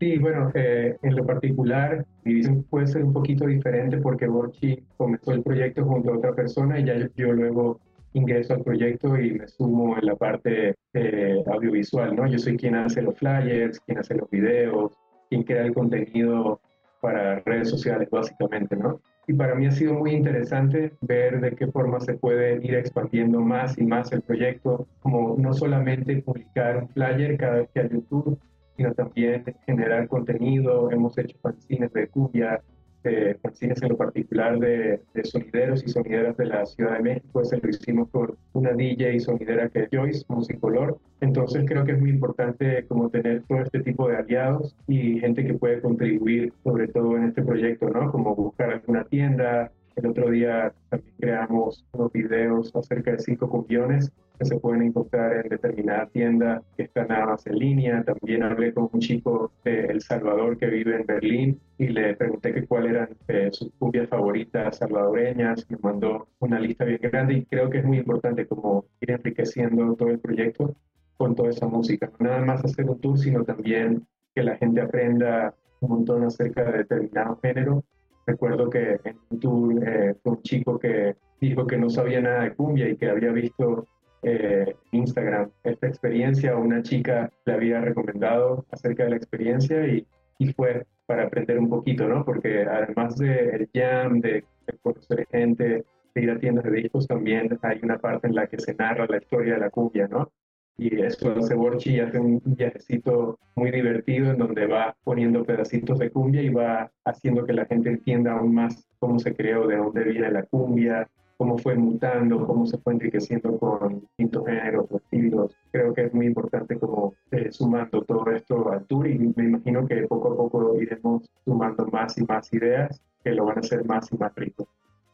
Sí, 0.00 0.16
bueno, 0.16 0.52
eh, 0.54 0.96
en 1.02 1.16
lo 1.16 1.26
particular, 1.26 2.06
mi 2.24 2.32
visión 2.32 2.62
puede 2.62 2.86
ser 2.86 3.04
un 3.04 3.12
poquito 3.12 3.46
diferente 3.46 3.98
porque 3.98 4.26
Borchi 4.26 4.82
comenzó 4.96 5.32
el 5.32 5.42
proyecto 5.42 5.84
junto 5.84 6.14
a 6.14 6.16
otra 6.16 6.34
persona 6.34 6.80
y 6.80 6.86
ya 6.86 7.10
yo, 7.14 7.32
luego 7.32 7.78
ingreso 8.16 8.54
al 8.54 8.62
proyecto 8.62 9.18
y 9.18 9.32
me 9.32 9.46
sumo 9.46 9.96
en 9.98 10.06
la 10.06 10.16
parte 10.16 10.74
eh, 10.94 11.44
audiovisual, 11.46 12.16
¿no? 12.16 12.26
Yo 12.26 12.38
soy 12.38 12.56
quien 12.56 12.74
hace 12.74 13.02
los 13.02 13.18
flyers, 13.18 13.78
quien 13.80 13.98
hace 13.98 14.14
los 14.14 14.28
videos, 14.30 14.92
quien 15.28 15.42
crea 15.42 15.62
el 15.62 15.74
contenido 15.74 16.60
para 17.00 17.40
redes 17.40 17.70
sociales, 17.70 18.08
básicamente, 18.10 18.74
¿no? 18.74 19.00
Y 19.28 19.34
para 19.34 19.54
mí 19.54 19.66
ha 19.66 19.72
sido 19.72 19.94
muy 19.94 20.12
interesante 20.12 20.92
ver 21.00 21.40
de 21.40 21.50
qué 21.56 21.66
forma 21.66 22.00
se 22.00 22.14
puede 22.14 22.64
ir 22.64 22.74
expandiendo 22.74 23.40
más 23.40 23.76
y 23.76 23.84
más 23.84 24.10
el 24.12 24.22
proyecto, 24.22 24.86
como 25.00 25.36
no 25.36 25.52
solamente 25.52 26.22
publicar 26.22 26.78
un 26.78 26.88
flyer 26.88 27.36
cada 27.36 27.56
vez 27.56 27.68
que 27.74 27.80
hay 27.80 27.88
YouTube, 27.90 28.38
sino 28.76 28.94
también 28.94 29.44
generar 29.66 30.08
contenido. 30.08 30.90
Hemos 30.90 31.18
hecho 31.18 31.36
fanzines 31.42 31.92
de 31.92 32.08
cumbia, 32.08 32.62
eh, 33.06 33.36
fanzines 33.40 33.82
en 33.82 33.90
lo 33.90 33.96
particular 33.96 34.58
de, 34.58 35.00
de, 35.14 35.24
sonideros 35.24 35.84
y 35.84 35.88
sonideras 35.88 36.36
de 36.36 36.46
la 36.46 36.66
Ciudad 36.66 36.94
de 36.94 37.02
México. 37.02 37.40
Ese 37.40 37.58
lo 37.58 37.68
hicimos 37.68 38.08
por 38.10 38.36
una 38.52 38.72
DJ 38.72 39.14
y 39.14 39.20
sonidera 39.20 39.68
que 39.68 39.84
es 39.84 39.88
Joyce, 39.92 40.24
Musicolor. 40.28 40.98
Entonces 41.20 41.64
creo 41.66 41.84
que 41.84 41.92
es 41.92 42.00
muy 42.00 42.10
importante 42.10 42.84
como 42.86 43.08
tener 43.08 43.42
todo 43.44 43.60
este 43.60 43.80
tipo 43.80 44.08
de 44.08 44.16
aliados 44.16 44.76
y 44.86 45.18
gente 45.20 45.46
que 45.46 45.54
puede 45.54 45.80
contribuir 45.80 46.52
sobre 46.62 46.88
todo 46.88 47.16
en 47.16 47.24
este 47.24 47.42
proyecto, 47.42 47.88
¿no? 47.88 48.10
Como 48.12 48.34
buscar 48.34 48.70
alguna 48.70 49.04
tienda, 49.04 49.72
el 49.96 50.06
otro 50.06 50.30
día 50.30 50.74
también 50.90 51.14
creamos 51.18 51.84
unos 51.92 52.12
videos 52.12 52.74
acerca 52.76 53.12
de 53.12 53.18
cinco 53.18 53.48
cumbiones 53.48 54.12
que 54.38 54.44
se 54.44 54.58
pueden 54.58 54.82
encontrar 54.82 55.44
en 55.44 55.48
determinada 55.48 56.06
tienda 56.06 56.62
que 56.76 56.84
están 56.84 57.08
nada 57.08 57.26
más 57.26 57.46
en 57.46 57.58
línea. 57.58 58.04
También 58.04 58.42
hablé 58.42 58.72
con 58.72 58.88
un 58.92 59.00
chico 59.00 59.52
de 59.64 59.86
El 59.86 60.00
Salvador 60.00 60.58
que 60.58 60.66
vive 60.66 60.96
en 60.96 61.06
Berlín 61.06 61.60
y 61.78 61.88
le 61.88 62.14
pregunté 62.14 62.52
que 62.54 62.66
cuáles 62.66 62.92
eran 62.92 63.08
eh, 63.28 63.48
sus 63.52 63.72
cumbias 63.78 64.08
favoritas 64.08 64.78
salvadoreñas. 64.78 65.66
Me 65.70 65.78
mandó 65.78 66.28
una 66.38 66.60
lista 66.60 66.84
bien 66.84 67.00
grande 67.02 67.34
y 67.34 67.44
creo 67.44 67.70
que 67.70 67.78
es 67.78 67.84
muy 67.84 67.98
importante 67.98 68.46
como 68.46 68.84
ir 69.00 69.10
enriqueciendo 69.10 69.94
todo 69.94 70.10
el 70.10 70.18
proyecto 70.18 70.74
con 71.16 71.34
toda 71.34 71.50
esa 71.50 71.66
música. 71.66 72.10
No 72.18 72.28
nada 72.28 72.44
más 72.44 72.64
hacer 72.64 72.88
un 72.88 73.00
tour, 73.00 73.18
sino 73.18 73.44
también 73.44 74.06
que 74.34 74.42
la 74.42 74.56
gente 74.56 74.80
aprenda 74.80 75.54
un 75.80 75.90
montón 75.90 76.24
acerca 76.24 76.64
de 76.64 76.78
determinado 76.78 77.38
género 77.42 77.84
Recuerdo 78.26 78.68
que 78.68 78.98
en 79.04 79.18
un 79.30 79.40
tour 79.40 79.88
eh, 79.88 80.14
fue 80.20 80.32
un 80.32 80.42
chico 80.42 80.78
que 80.78 81.14
dijo 81.40 81.66
que 81.66 81.76
no 81.76 81.88
sabía 81.88 82.20
nada 82.20 82.42
de 82.42 82.54
cumbia 82.54 82.88
y 82.88 82.96
que 82.96 83.08
había 83.08 83.30
visto 83.30 83.86
eh, 84.26 84.76
Instagram 84.92 85.50
esta 85.64 85.86
experiencia. 85.86 86.56
Una 86.56 86.82
chica 86.82 87.30
le 87.44 87.52
había 87.52 87.80
recomendado 87.80 88.66
acerca 88.70 89.04
de 89.04 89.10
la 89.10 89.16
experiencia 89.16 89.86
y, 89.86 90.06
fue 90.54 90.86
para 91.06 91.24
aprender 91.24 91.58
un 91.58 91.70
poquito, 91.70 92.06
¿no? 92.06 92.24
Porque 92.24 92.62
además 92.62 93.16
del 93.16 93.68
jam, 93.72 94.20
de, 94.20 94.44
de 94.66 94.78
conocer 94.82 95.26
gente, 95.30 95.84
de 96.14 96.22
ir 96.22 96.30
a 96.30 96.38
tiendas 96.38 96.64
de 96.64 96.72
discos, 96.72 97.06
también 97.06 97.58
hay 97.62 97.80
una 97.82 97.98
parte 97.98 98.26
en 98.26 98.34
la 98.34 98.46
que 98.46 98.58
se 98.58 98.74
narra 98.74 99.06
la 99.08 99.16
historia 99.16 99.54
de 99.54 99.60
la 99.60 99.70
cumbia, 99.70 100.08
¿no? 100.08 100.30
y 100.78 101.00
eso 101.00 101.32
hace 101.32 101.54
Borchi 101.54 101.94
y 101.94 102.00
hace 102.00 102.18
un 102.18 102.40
viajecito 102.44 103.38
muy 103.54 103.70
divertido 103.70 104.30
en 104.30 104.38
donde 104.38 104.66
va 104.66 104.94
poniendo 105.04 105.44
pedacitos 105.44 105.98
de 105.98 106.10
cumbia 106.10 106.42
y 106.42 106.50
va 106.50 106.90
haciendo 107.04 107.46
que 107.46 107.54
la 107.54 107.64
gente 107.64 107.88
entienda 107.88 108.32
aún 108.32 108.54
más 108.54 108.86
cómo 108.98 109.18
se 109.18 109.34
creó, 109.34 109.66
de 109.66 109.76
dónde 109.76 110.04
viene 110.04 110.30
la 110.30 110.42
cumbia, 110.42 111.08
cómo 111.36 111.58
fue 111.58 111.74
mutando, 111.74 112.46
cómo 112.46 112.66
se 112.66 112.78
fue 112.78 112.94
enriqueciendo 112.94 113.58
con 113.58 114.00
distintos 114.00 114.46
géneros 114.46 114.86
o 114.90 114.96
estilos. 114.96 115.56
Creo 115.70 115.94
que 115.94 116.06
es 116.06 116.14
muy 116.14 116.26
importante 116.26 116.78
como 116.78 117.14
eh, 117.30 117.50
sumando 117.52 118.02
todo 118.02 118.30
esto 118.30 118.70
al 118.70 118.84
tour 118.86 119.06
y 119.08 119.18
me 119.18 119.44
imagino 119.44 119.86
que 119.86 120.06
poco 120.06 120.32
a 120.32 120.36
poco 120.36 120.80
iremos 120.80 121.28
sumando 121.44 121.86
más 121.86 122.16
y 122.18 122.24
más 122.24 122.52
ideas 122.52 123.00
que 123.22 123.32
lo 123.32 123.44
van 123.44 123.58
a 123.58 123.60
hacer 123.60 123.84
más 123.84 124.10
y 124.12 124.16
más 124.16 124.34
rico. 124.34 124.68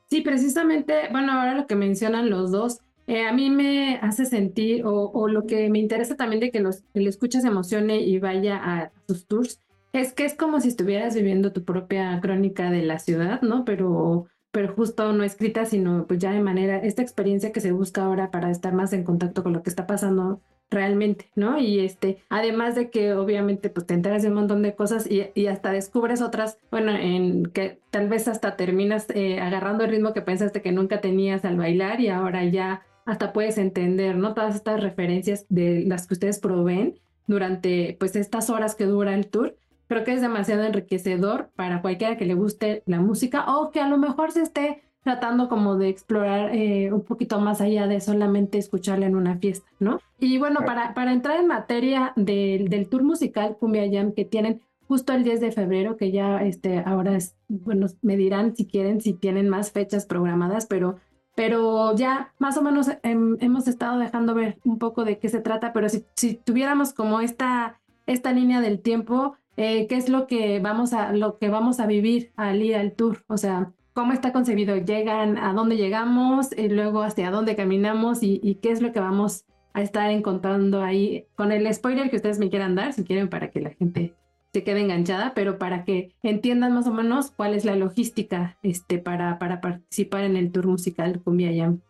Sí, 0.09 0.21
precisamente, 0.21 1.09
bueno, 1.11 1.33
ahora 1.33 1.55
lo 1.55 1.67
que 1.67 1.75
mencionan 1.75 2.29
los 2.29 2.51
dos, 2.51 2.81
eh, 3.07 3.27
a 3.27 3.33
mí 3.33 3.51
me 3.51 3.97
hace 4.03 4.27
sentir, 4.27 4.85
o, 4.85 5.11
o, 5.11 5.27
lo 5.27 5.47
que 5.47 5.69
me 5.71 5.79
interesa 5.79 6.17
también 6.17 6.41
de 6.41 6.51
que, 6.51 6.61
los, 6.61 6.83
que 6.95 7.01
le 7.01 7.09
escuchas 7.09 7.45
emocione 7.45 8.01
y 8.01 8.19
vaya 8.19 8.61
a 8.63 8.93
sus 9.07 9.27
tours, 9.27 9.59
es 9.93 10.13
que 10.13 10.25
es 10.25 10.35
como 10.35 10.61
si 10.61 10.69
estuvieras 10.69 11.15
viviendo 11.15 11.53
tu 11.53 11.65
propia 11.65 12.19
crónica 12.21 12.71
de 12.71 12.83
la 12.83 12.99
ciudad, 12.99 13.43
¿no? 13.43 13.65
Pero, 13.65 14.27
pero 14.53 14.73
justo 14.75 15.13
no 15.13 15.25
escrita, 15.25 15.65
sino 15.65 16.07
pues 16.07 16.21
ya 16.21 16.31
de 16.31 16.41
manera, 16.41 16.77
esta 16.79 17.03
experiencia 17.03 17.53
que 17.53 17.61
se 17.61 17.73
busca 17.73 18.05
ahora 18.05 18.31
para 18.31 18.51
estar 18.51 18.73
más 18.75 18.93
en 18.93 19.03
contacto 19.03 19.43
con 19.43 19.53
lo 19.55 19.63
que 19.63 19.71
está 19.71 19.87
pasando 19.87 20.41
realmente, 20.71 21.31
¿no? 21.35 21.59
Y 21.59 21.81
este, 21.81 22.19
además 22.29 22.75
de 22.75 22.91
que 22.91 23.15
obviamente 23.15 23.71
pues 23.71 23.87
te 23.87 23.95
enteras 23.95 24.23
de 24.23 24.29
un 24.29 24.35
montón 24.35 24.63
de 24.63 24.75
cosas 24.75 25.11
y, 25.11 25.27
y 25.35 25.47
hasta 25.47 25.73
descubres 25.73 26.23
otras, 26.23 26.59
bueno, 26.71 26.93
en 26.93 27.47
que 27.47 27.81
tal 27.91 28.09
vez 28.09 28.29
hasta 28.29 28.57
terminas 28.57 29.07
eh, 29.15 29.41
agarrando 29.41 29.85
el 29.85 29.91
ritmo 29.91 30.13
que 30.13 30.23
pensaste 30.23 30.63
que 30.63 30.73
nunca 30.73 31.01
tenías 31.01 31.45
al 31.45 31.57
bailar 31.57 32.01
y 32.01 32.09
ahora 32.09 32.45
ya 32.45 32.83
hasta 33.05 33.33
puedes 33.33 33.59
entender, 33.59 34.17
¿no? 34.17 34.35
Todas 34.35 34.55
estas 34.55 34.81
referencias 34.81 35.47
de 35.49 35.85
las 35.87 36.07
que 36.07 36.15
ustedes 36.15 36.39
proveen 36.39 37.01
durante 37.27 37.97
pues 37.99 38.17
estas 38.17 38.51
horas 38.51 38.75
que 38.75 38.85
dura 38.85 39.15
el 39.15 39.29
tour 39.29 39.57
creo 39.93 40.05
que 40.05 40.15
es 40.15 40.23
demasiado 40.23 40.63
enriquecedor 40.63 41.51
para 41.55 41.83
cualquiera 41.83 42.17
que 42.17 42.25
le 42.25 42.33
guste 42.33 42.83
la 42.87 43.01
música 43.01 43.45
o 43.57 43.71
que 43.71 43.81
a 43.81 43.89
lo 43.89 43.99
mejor 43.99 44.33
se 44.33 44.41
esté 44.41 44.83
tratando 45.03 45.49
como 45.51 45.77
de 45.77 45.91
explorar 45.91 46.55
eh, 46.55 46.91
un 46.93 47.03
poquito 47.03 47.39
más 47.41 47.61
allá 47.61 47.87
de 47.87 48.01
solamente 48.01 48.57
escucharla 48.57 49.05
en 49.05 49.17
una 49.17 49.37
fiesta, 49.37 49.69
¿no? 49.81 50.01
Y 50.19 50.39
bueno, 50.39 50.61
para, 50.65 50.95
para 50.95 51.13
entrar 51.13 51.39
en 51.41 51.49
materia 51.49 52.13
del, 52.17 52.69
del 52.69 52.89
tour 52.89 53.03
musical 53.03 53.57
Cumbia 53.59 53.85
Jam 53.91 54.13
que 54.13 54.25
tienen 54.25 54.63
justo 54.89 55.13
el 55.13 55.25
10 55.25 55.41
de 55.41 55.53
febrero, 55.53 55.97
que 55.97 56.11
ya 56.11 56.43
este, 56.43 56.79
ahora 56.87 57.17
es, 57.17 57.35
bueno, 57.49 57.89
me 58.01 58.17
dirán 58.17 58.57
si 58.57 58.67
quieren, 58.67 59.01
si 59.01 59.13
tienen 59.13 59.49
más 59.49 59.73
fechas 59.73 60.07
programadas, 60.07 60.67
pero, 60.67 60.97
pero 61.35 61.95
ya 61.97 62.33
más 62.39 62.57
o 62.57 62.63
menos 62.63 62.89
hemos 63.03 63.69
estado 63.69 63.99
dejando 63.99 64.35
ver 64.35 64.59
un 64.65 64.79
poco 64.79 65.05
de 65.05 65.19
qué 65.19 65.29
se 65.29 65.41
trata, 65.41 65.75
pero 65.75 65.89
si, 65.89 66.05
si 66.15 66.35
tuviéramos 66.35 66.95
como 66.95 67.21
esta, 67.21 67.81
esta 68.07 68.33
línea 68.33 68.61
del 68.61 68.81
tiempo, 68.81 69.37
eh, 69.57 69.87
qué 69.87 69.97
es 69.97 70.09
lo 70.09 70.27
que 70.27 70.61
vamos 70.61 70.93
a 70.93 71.13
lo 71.13 71.39
que 71.39 71.49
vamos 71.49 71.81
a 71.81 71.87
vivir 71.87 72.33
al 72.37 72.63
ir 72.63 72.77
al 72.77 72.93
tour, 72.93 73.25
o 73.29 73.37
sea, 73.37 73.73
cómo 73.93 74.13
está 74.13 74.33
concebido, 74.33 74.77
llegan, 74.77 75.39
a 75.39 75.53
dónde 75.53 75.77
llegamos, 75.77 76.57
y 76.57 76.69
luego 76.69 77.03
hacia 77.03 77.31
dónde 77.31 77.57
caminamos 77.57 78.23
y, 78.23 78.41
y, 78.43 78.57
qué 78.57 78.71
es 78.71 78.81
lo 78.81 78.93
que 78.93 79.01
vamos 79.01 79.45
a 79.75 79.83
estar 79.83 80.11
encontrando 80.11 80.83
ahí 80.83 81.27
con 81.35 81.53
el 81.53 81.73
spoiler 81.73 82.11
que 82.11 82.17
ustedes 82.17 82.39
me 82.39 82.51
quieran 82.51 82.75
dar, 82.75 82.93
si 82.93 83.05
quieren, 83.05 83.29
para 83.29 83.51
que 83.51 83.61
la 83.61 83.71
gente 83.71 84.15
se 84.53 84.65
quede 84.65 84.81
enganchada, 84.81 85.33
pero 85.35 85.59
para 85.59 85.85
que 85.85 86.13
entiendan 86.23 86.75
más 86.75 86.87
o 86.87 86.93
menos 86.93 87.31
cuál 87.31 87.55
es 87.55 87.65
la 87.65 87.75
logística 87.75 88.59
este, 88.63 88.99
para, 88.99 89.39
para 89.39 89.61
participar 89.61 90.25
en 90.25 90.37
el 90.37 90.53
tour 90.53 90.67
musical 90.67 91.21
Cumbia 91.23 91.51
Jam. 91.55 91.81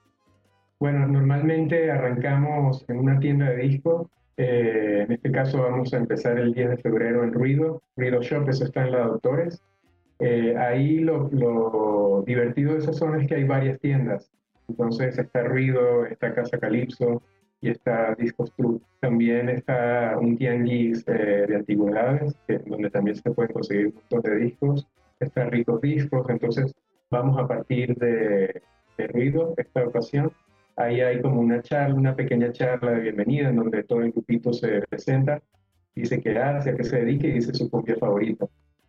Bueno, 0.78 1.06
normalmente 1.06 1.90
arrancamos 1.90 2.84
en 2.88 2.98
una 2.98 3.18
tienda 3.18 3.50
de 3.50 3.56
discos 3.56 4.08
eh, 4.36 5.02
en 5.06 5.12
este 5.12 5.30
caso 5.30 5.62
vamos 5.62 5.92
a 5.92 5.98
empezar 5.98 6.38
el 6.38 6.54
10 6.54 6.70
de 6.70 6.76
febrero 6.78 7.22
en 7.22 7.32
Ruido, 7.32 7.82
Ruido 7.96 8.22
Shop, 8.22 8.48
eso 8.48 8.64
está 8.64 8.82
en 8.82 8.92
la 8.92 9.06
Doctores. 9.06 9.62
Eh, 10.18 10.56
ahí 10.56 11.00
lo, 11.00 12.22
divertido 12.26 12.72
de 12.72 12.78
esa 12.78 12.92
zona 12.92 13.20
es 13.20 13.28
que 13.28 13.34
hay 13.34 13.44
varias 13.44 13.80
tiendas. 13.80 14.30
Entonces 14.68 15.18
está 15.18 15.42
Ruido, 15.42 16.06
está 16.06 16.34
Casa 16.34 16.58
Calipso 16.58 17.22
y 17.60 17.70
está 17.70 18.14
Discos 18.14 18.52
True. 18.56 18.80
También 19.00 19.48
está 19.48 20.16
un 20.18 20.38
tianguis 20.38 21.04
eh, 21.08 21.46
de 21.48 21.56
antigüedades, 21.56 22.34
donde 22.66 22.90
también 22.90 23.16
se 23.16 23.30
pueden 23.30 23.52
conseguir 23.52 23.88
un 23.88 23.94
montón 23.94 24.22
de 24.22 24.36
discos. 24.44 24.86
Está 25.20 25.44
Ricos 25.44 25.80
Discos, 25.80 26.28
entonces 26.30 26.74
vamos 27.10 27.38
a 27.38 27.46
partir 27.46 27.94
de 27.96 28.62
Ruido 29.08 29.54
esta 29.56 29.84
ocasión 29.84 30.32
Ahí 30.76 31.00
hay 31.00 31.20
como 31.20 31.40
una 31.40 31.60
charla, 31.60 31.94
una 31.94 32.16
pequeña 32.16 32.50
charla 32.50 32.92
de 32.92 33.00
bienvenida 33.00 33.50
en 33.50 33.56
donde 33.56 33.84
todo 33.84 34.00
el 34.00 34.12
grupito 34.12 34.52
se 34.52 34.80
presenta, 34.88 35.42
dice 35.94 36.20
qué 36.20 36.38
hace, 36.38 36.70
a 36.70 36.76
qué 36.76 36.84
se 36.84 37.04
dedica 37.04 37.26
y 37.26 37.32
dice 37.32 37.52
su 37.52 37.68
copia 37.70 37.96
favorita. 37.96 38.46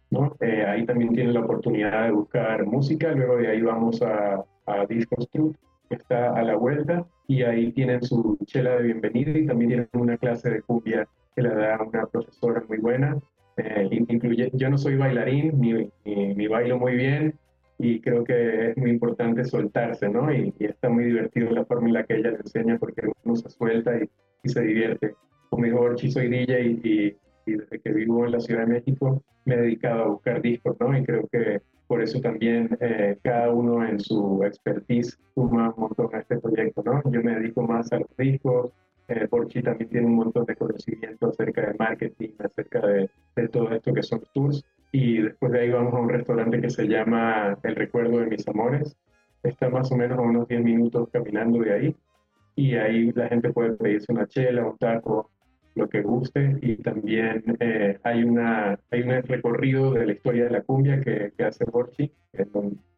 ¿no? 0.09 0.35
Eh, 0.39 0.63
ahí 0.65 0.85
también 0.85 1.13
tienen 1.13 1.33
la 1.33 1.41
oportunidad 1.41 2.05
de 2.05 2.11
buscar 2.11 2.65
música, 2.65 3.11
luego 3.11 3.37
de 3.37 3.49
ahí 3.49 3.61
vamos 3.61 4.01
a, 4.01 4.43
a 4.65 4.85
Discos 4.87 5.29
Truth, 5.31 5.55
que 5.89 5.95
está 5.95 6.33
a 6.33 6.43
la 6.43 6.55
vuelta, 6.55 7.05
y 7.27 7.43
ahí 7.43 7.71
tienen 7.73 8.01
su 8.01 8.37
chela 8.45 8.75
de 8.77 8.83
bienvenida 8.83 9.37
y 9.37 9.45
también 9.45 9.69
tienen 9.69 9.89
una 9.93 10.17
clase 10.17 10.49
de 10.51 10.61
cumbia 10.61 11.07
que 11.35 11.41
la 11.41 11.53
da 11.53 11.83
una 11.83 12.05
profesora 12.05 12.63
muy 12.69 12.77
buena. 12.77 13.17
Eh, 13.57 13.89
incluye, 13.91 14.49
yo 14.53 14.69
no 14.69 14.77
soy 14.77 14.95
bailarín, 14.95 15.59
ni, 15.59 15.73
ni, 16.05 16.33
ni 16.33 16.47
bailo 16.47 16.79
muy 16.79 16.95
bien, 16.95 17.37
y 17.83 17.99
creo 17.99 18.23
que 18.23 18.69
es 18.69 18.77
muy 18.77 18.91
importante 18.91 19.43
soltarse, 19.43 20.07
¿no? 20.07 20.33
Y, 20.33 20.53
está 20.59 20.87
muy 20.87 21.03
divertido 21.03 21.51
la 21.51 21.65
forma 21.65 21.87
en 21.87 21.93
la 21.95 22.05
que 22.05 22.15
ella 22.15 22.31
le 22.31 22.37
enseña 22.37 22.77
porque 22.77 23.01
uno 23.25 23.35
se 23.35 23.49
suelta 23.49 23.91
y, 23.97 24.09
y 24.41 24.49
se 24.49 24.61
divierte. 24.61 25.15
Como 25.49 25.65
dijo 25.65 25.81
Orchi, 25.81 26.09
soy 26.09 26.29
DJ 26.29 26.61
y, 26.61 27.17
y, 27.45 27.51
desde 27.51 27.79
que 27.79 27.91
vivo 27.91 28.25
en 28.25 28.31
la 28.31 28.39
Ciudad 28.39 28.61
de 28.61 28.67
México 28.67 29.21
me 29.43 29.55
he 29.55 29.61
dedicado 29.63 30.03
a 30.03 30.07
buscar 30.07 30.41
discos, 30.41 30.77
¿no? 30.79 30.97
Y 30.97 31.03
creo 31.03 31.27
que 31.27 31.61
por 31.87 32.01
eso 32.01 32.21
también 32.21 32.77
eh, 32.79 33.17
cada 33.21 33.51
uno 33.51 33.85
en 33.85 33.99
su 33.99 34.41
expertise 34.45 35.19
suma 35.35 35.73
un 35.75 35.81
montón 35.81 36.15
a 36.15 36.19
este 36.19 36.39
proyecto, 36.39 36.83
¿no? 36.85 37.03
Yo 37.11 37.21
me 37.21 37.35
dedico 37.35 37.63
más 37.63 37.91
a 37.91 37.99
los 37.99 38.15
discos, 38.17 38.71
eh, 39.09 39.27
también 39.61 39.89
tiene 39.89 40.07
un 40.07 40.15
montón 40.15 40.45
de 40.45 40.55
conocimiento 40.55 41.27
acerca 41.27 41.67
de 41.67 41.73
marketing, 41.73 42.29
acerca 42.39 42.87
de, 42.87 43.09
de 43.35 43.47
todo 43.49 43.69
esto 43.71 43.93
que 43.93 44.03
son 44.03 44.21
tours 44.33 44.63
y 44.93 45.23
después 45.23 45.51
de 45.51 45.61
ahí 45.61 45.71
vamos 45.71 45.93
a 45.95 45.99
un 45.99 46.07
restaurante 46.07 46.61
que 46.61 46.69
se 46.69 46.87
llama 46.87 47.57
El 47.63 47.75
Recuerdo 47.75 48.19
de 48.19 48.27
Mis 48.27 48.47
Amores. 48.47 48.95
Está 49.41 49.67
más 49.67 49.91
o 49.91 49.97
menos 49.97 50.19
a 50.19 50.21
unos 50.21 50.47
10 50.47 50.63
minutos 50.63 51.09
caminando 51.11 51.59
de 51.59 51.73
ahí 51.73 51.95
y 52.55 52.75
ahí 52.75 53.11
la 53.11 53.27
gente 53.27 53.51
puede 53.51 53.73
pedirse 53.73 54.11
una 54.11 54.27
chela, 54.27 54.67
un 54.67 54.77
taco, 54.77 55.31
lo 55.73 55.89
que 55.89 56.03
guste 56.03 56.59
y 56.61 56.75
también 56.75 57.43
eh, 57.59 57.99
hay, 58.03 58.23
una, 58.23 58.79
hay 58.91 59.01
un 59.01 59.23
recorrido 59.23 59.91
de 59.93 60.05
la 60.05 60.13
historia 60.13 60.43
de 60.43 60.51
la 60.51 60.61
cumbia 60.61 61.01
que, 61.01 61.33
que 61.35 61.43
hace 61.43 61.65
Borchi, 61.65 62.11
que 62.31 62.47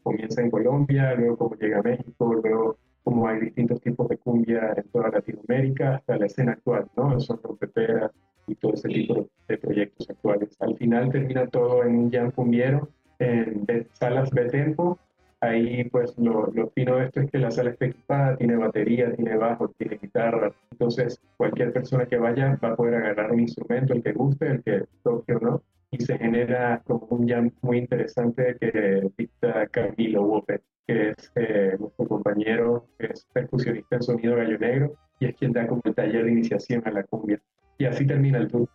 comienza 0.03 0.41
en 0.41 0.51
Colombia, 0.51 1.15
luego 1.15 1.37
cómo 1.37 1.55
llega 1.55 1.79
a 1.79 1.83
México, 1.83 2.33
luego 2.43 2.77
cómo 3.05 3.25
hay 3.25 3.39
distintos 3.39 3.79
tipos 3.79 4.09
de 4.09 4.17
cumbia 4.17 4.73
en 4.75 4.83
toda 4.89 5.11
Latinoamérica 5.11 5.95
hasta 5.95 6.17
la 6.17 6.25
escena 6.25 6.51
actual, 6.51 6.89
¿no? 6.97 7.21
Son 7.21 7.41
trompeteras, 7.41 8.11
y 8.47 8.55
todo 8.55 8.73
ese 8.73 8.89
tipo 8.89 9.27
de 9.47 9.57
proyectos 9.57 10.09
actuales. 10.09 10.55
Al 10.59 10.75
final 10.77 11.11
termina 11.11 11.47
todo 11.47 11.83
en 11.83 11.95
un 11.95 12.11
jam 12.11 12.31
cumbiero, 12.31 12.89
en 13.19 13.65
salas 13.93 14.31
de 14.31 14.45
tempo. 14.49 14.99
Ahí 15.41 15.83
pues 15.89 16.17
lo, 16.17 16.47
lo 16.47 16.69
fino 16.69 16.95
de 16.95 17.05
esto 17.05 17.21
es 17.21 17.29
que 17.29 17.37
la 17.37 17.51
sala 17.51 17.71
está 17.71 17.85
equipada, 17.85 18.37
tiene 18.37 18.55
batería, 18.55 19.13
tiene 19.13 19.35
bajo, 19.37 19.69
tiene 19.77 19.97
guitarra. 20.01 20.51
Entonces 20.71 21.21
cualquier 21.37 21.71
persona 21.73 22.05
que 22.05 22.17
vaya 22.17 22.57
va 22.63 22.69
a 22.69 22.75
poder 22.75 22.95
agarrar 22.95 23.31
un 23.31 23.41
instrumento, 23.41 23.93
el 23.93 24.03
que 24.03 24.13
guste, 24.13 24.47
el 24.47 24.63
que 24.63 24.85
toque 25.03 25.35
o 25.35 25.39
no. 25.39 25.63
Y 25.91 26.03
se 26.03 26.17
genera 26.17 26.81
como 26.85 27.07
un 27.09 27.27
jam 27.27 27.51
muy 27.61 27.77
interesante 27.77 28.57
que 28.59 29.09
dicta 29.17 29.67
Camilo 29.67 30.23
Wopet, 30.23 30.63
que 30.87 31.11
es 31.11 31.31
eh, 31.35 31.75
nuestro 31.79 32.07
compañero, 32.07 32.87
que 32.97 33.07
es 33.07 33.25
percusionista 33.31 33.97
en 33.97 34.03
sonido 34.03 34.35
gallo 34.35 34.57
negro 34.57 34.95
y 35.19 35.25
es 35.25 35.35
quien 35.35 35.53
da 35.53 35.67
como 35.67 35.81
el 35.85 35.95
taller 35.95 36.25
de 36.25 36.31
iniciación 36.31 36.81
a 36.85 36.91
la 36.91 37.03
cumbia 37.03 37.41
y 37.77 37.85
así 37.85 38.05
termina 38.05 38.37
el 38.37 38.49
tour. 38.49 38.69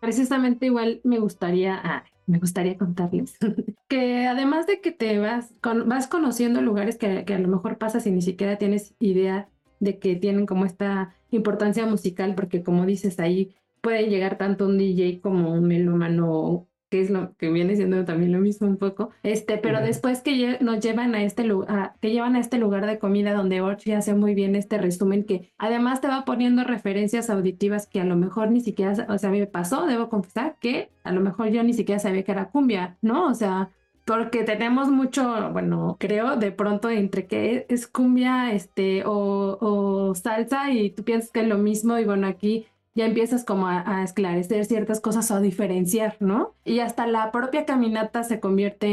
Precisamente 0.00 0.66
igual 0.66 1.00
me 1.04 1.18
gustaría, 1.18 1.80
ah, 1.82 2.04
me 2.26 2.38
gustaría 2.38 2.76
contarles 2.76 3.36
que 3.88 4.26
además 4.26 4.66
de 4.66 4.80
que 4.80 4.92
te 4.92 5.18
vas, 5.18 5.54
vas 5.86 6.06
conociendo 6.08 6.60
lugares 6.60 6.98
que, 6.98 7.24
que 7.24 7.34
a 7.34 7.38
lo 7.38 7.48
mejor 7.48 7.78
pasas 7.78 8.06
y 8.06 8.10
ni 8.10 8.22
siquiera 8.22 8.58
tienes 8.58 8.94
idea 8.98 9.48
de 9.80 9.98
que 9.98 10.16
tienen 10.16 10.46
como 10.46 10.64
esta 10.64 11.14
importancia 11.30 11.86
musical, 11.86 12.34
porque 12.34 12.62
como 12.62 12.86
dices 12.86 13.18
ahí 13.18 13.54
puede 13.80 14.08
llegar 14.08 14.38
tanto 14.38 14.66
un 14.66 14.78
DJ 14.78 15.20
como 15.20 15.52
un 15.52 15.64
melómano 15.64 16.68
que 16.92 17.00
es 17.00 17.08
lo 17.08 17.34
que 17.38 17.50
viene 17.50 17.74
siendo 17.74 18.04
también 18.04 18.32
lo 18.32 18.38
mismo 18.38 18.68
un 18.68 18.76
poco, 18.76 19.12
este, 19.22 19.56
pero 19.56 19.80
después 19.80 20.20
que 20.20 20.58
nos 20.60 20.80
llevan 20.80 21.14
a 21.14 21.22
este 21.22 21.42
lugar, 21.42 21.94
que 22.02 22.10
llevan 22.10 22.36
a 22.36 22.38
este 22.38 22.58
lugar 22.58 22.84
de 22.84 22.98
comida 22.98 23.32
donde 23.32 23.62
Orchi 23.62 23.92
hace 23.92 24.12
muy 24.12 24.34
bien 24.34 24.56
este 24.56 24.76
resumen 24.76 25.24
que 25.24 25.50
además 25.56 26.02
te 26.02 26.08
va 26.08 26.26
poniendo 26.26 26.64
referencias 26.64 27.30
auditivas 27.30 27.86
que 27.86 28.02
a 28.02 28.04
lo 28.04 28.14
mejor 28.14 28.50
ni 28.50 28.60
siquiera, 28.60 29.06
o 29.08 29.16
sea, 29.16 29.30
a 29.30 29.32
mí 29.32 29.40
me 29.40 29.46
pasó, 29.46 29.86
debo 29.86 30.10
confesar 30.10 30.56
que 30.60 30.90
a 31.02 31.12
lo 31.12 31.22
mejor 31.22 31.48
yo 31.48 31.62
ni 31.62 31.72
siquiera 31.72 31.98
sabía 31.98 32.24
que 32.24 32.32
era 32.32 32.50
cumbia, 32.50 32.98
¿no? 33.00 33.26
O 33.26 33.34
sea, 33.34 33.70
porque 34.04 34.44
tenemos 34.44 34.90
mucho, 34.90 35.50
bueno, 35.50 35.96
creo 35.98 36.36
de 36.36 36.52
pronto 36.52 36.90
entre 36.90 37.26
que 37.26 37.64
es 37.70 37.86
cumbia, 37.86 38.52
este, 38.52 39.04
o, 39.06 39.56
o 39.58 40.14
salsa 40.14 40.70
y 40.72 40.90
tú 40.90 41.04
piensas 41.04 41.30
que 41.30 41.40
es 41.40 41.48
lo 41.48 41.56
mismo 41.56 41.98
y 41.98 42.04
bueno, 42.04 42.26
aquí 42.26 42.66
ya 42.94 43.06
empiezas 43.06 43.44
como 43.44 43.68
a, 43.68 44.02
esclarecer 44.02 44.64
ciertas 44.64 45.00
cosas 45.00 45.30
o 45.30 45.36
a 45.36 45.40
diferenciar, 45.40 46.16
¿no? 46.20 46.54
Y 46.64 46.80
hasta 46.80 47.06
la 47.06 47.32
propia 47.32 47.64
caminata 47.64 48.22
se 48.24 48.40
convierte 48.40 48.86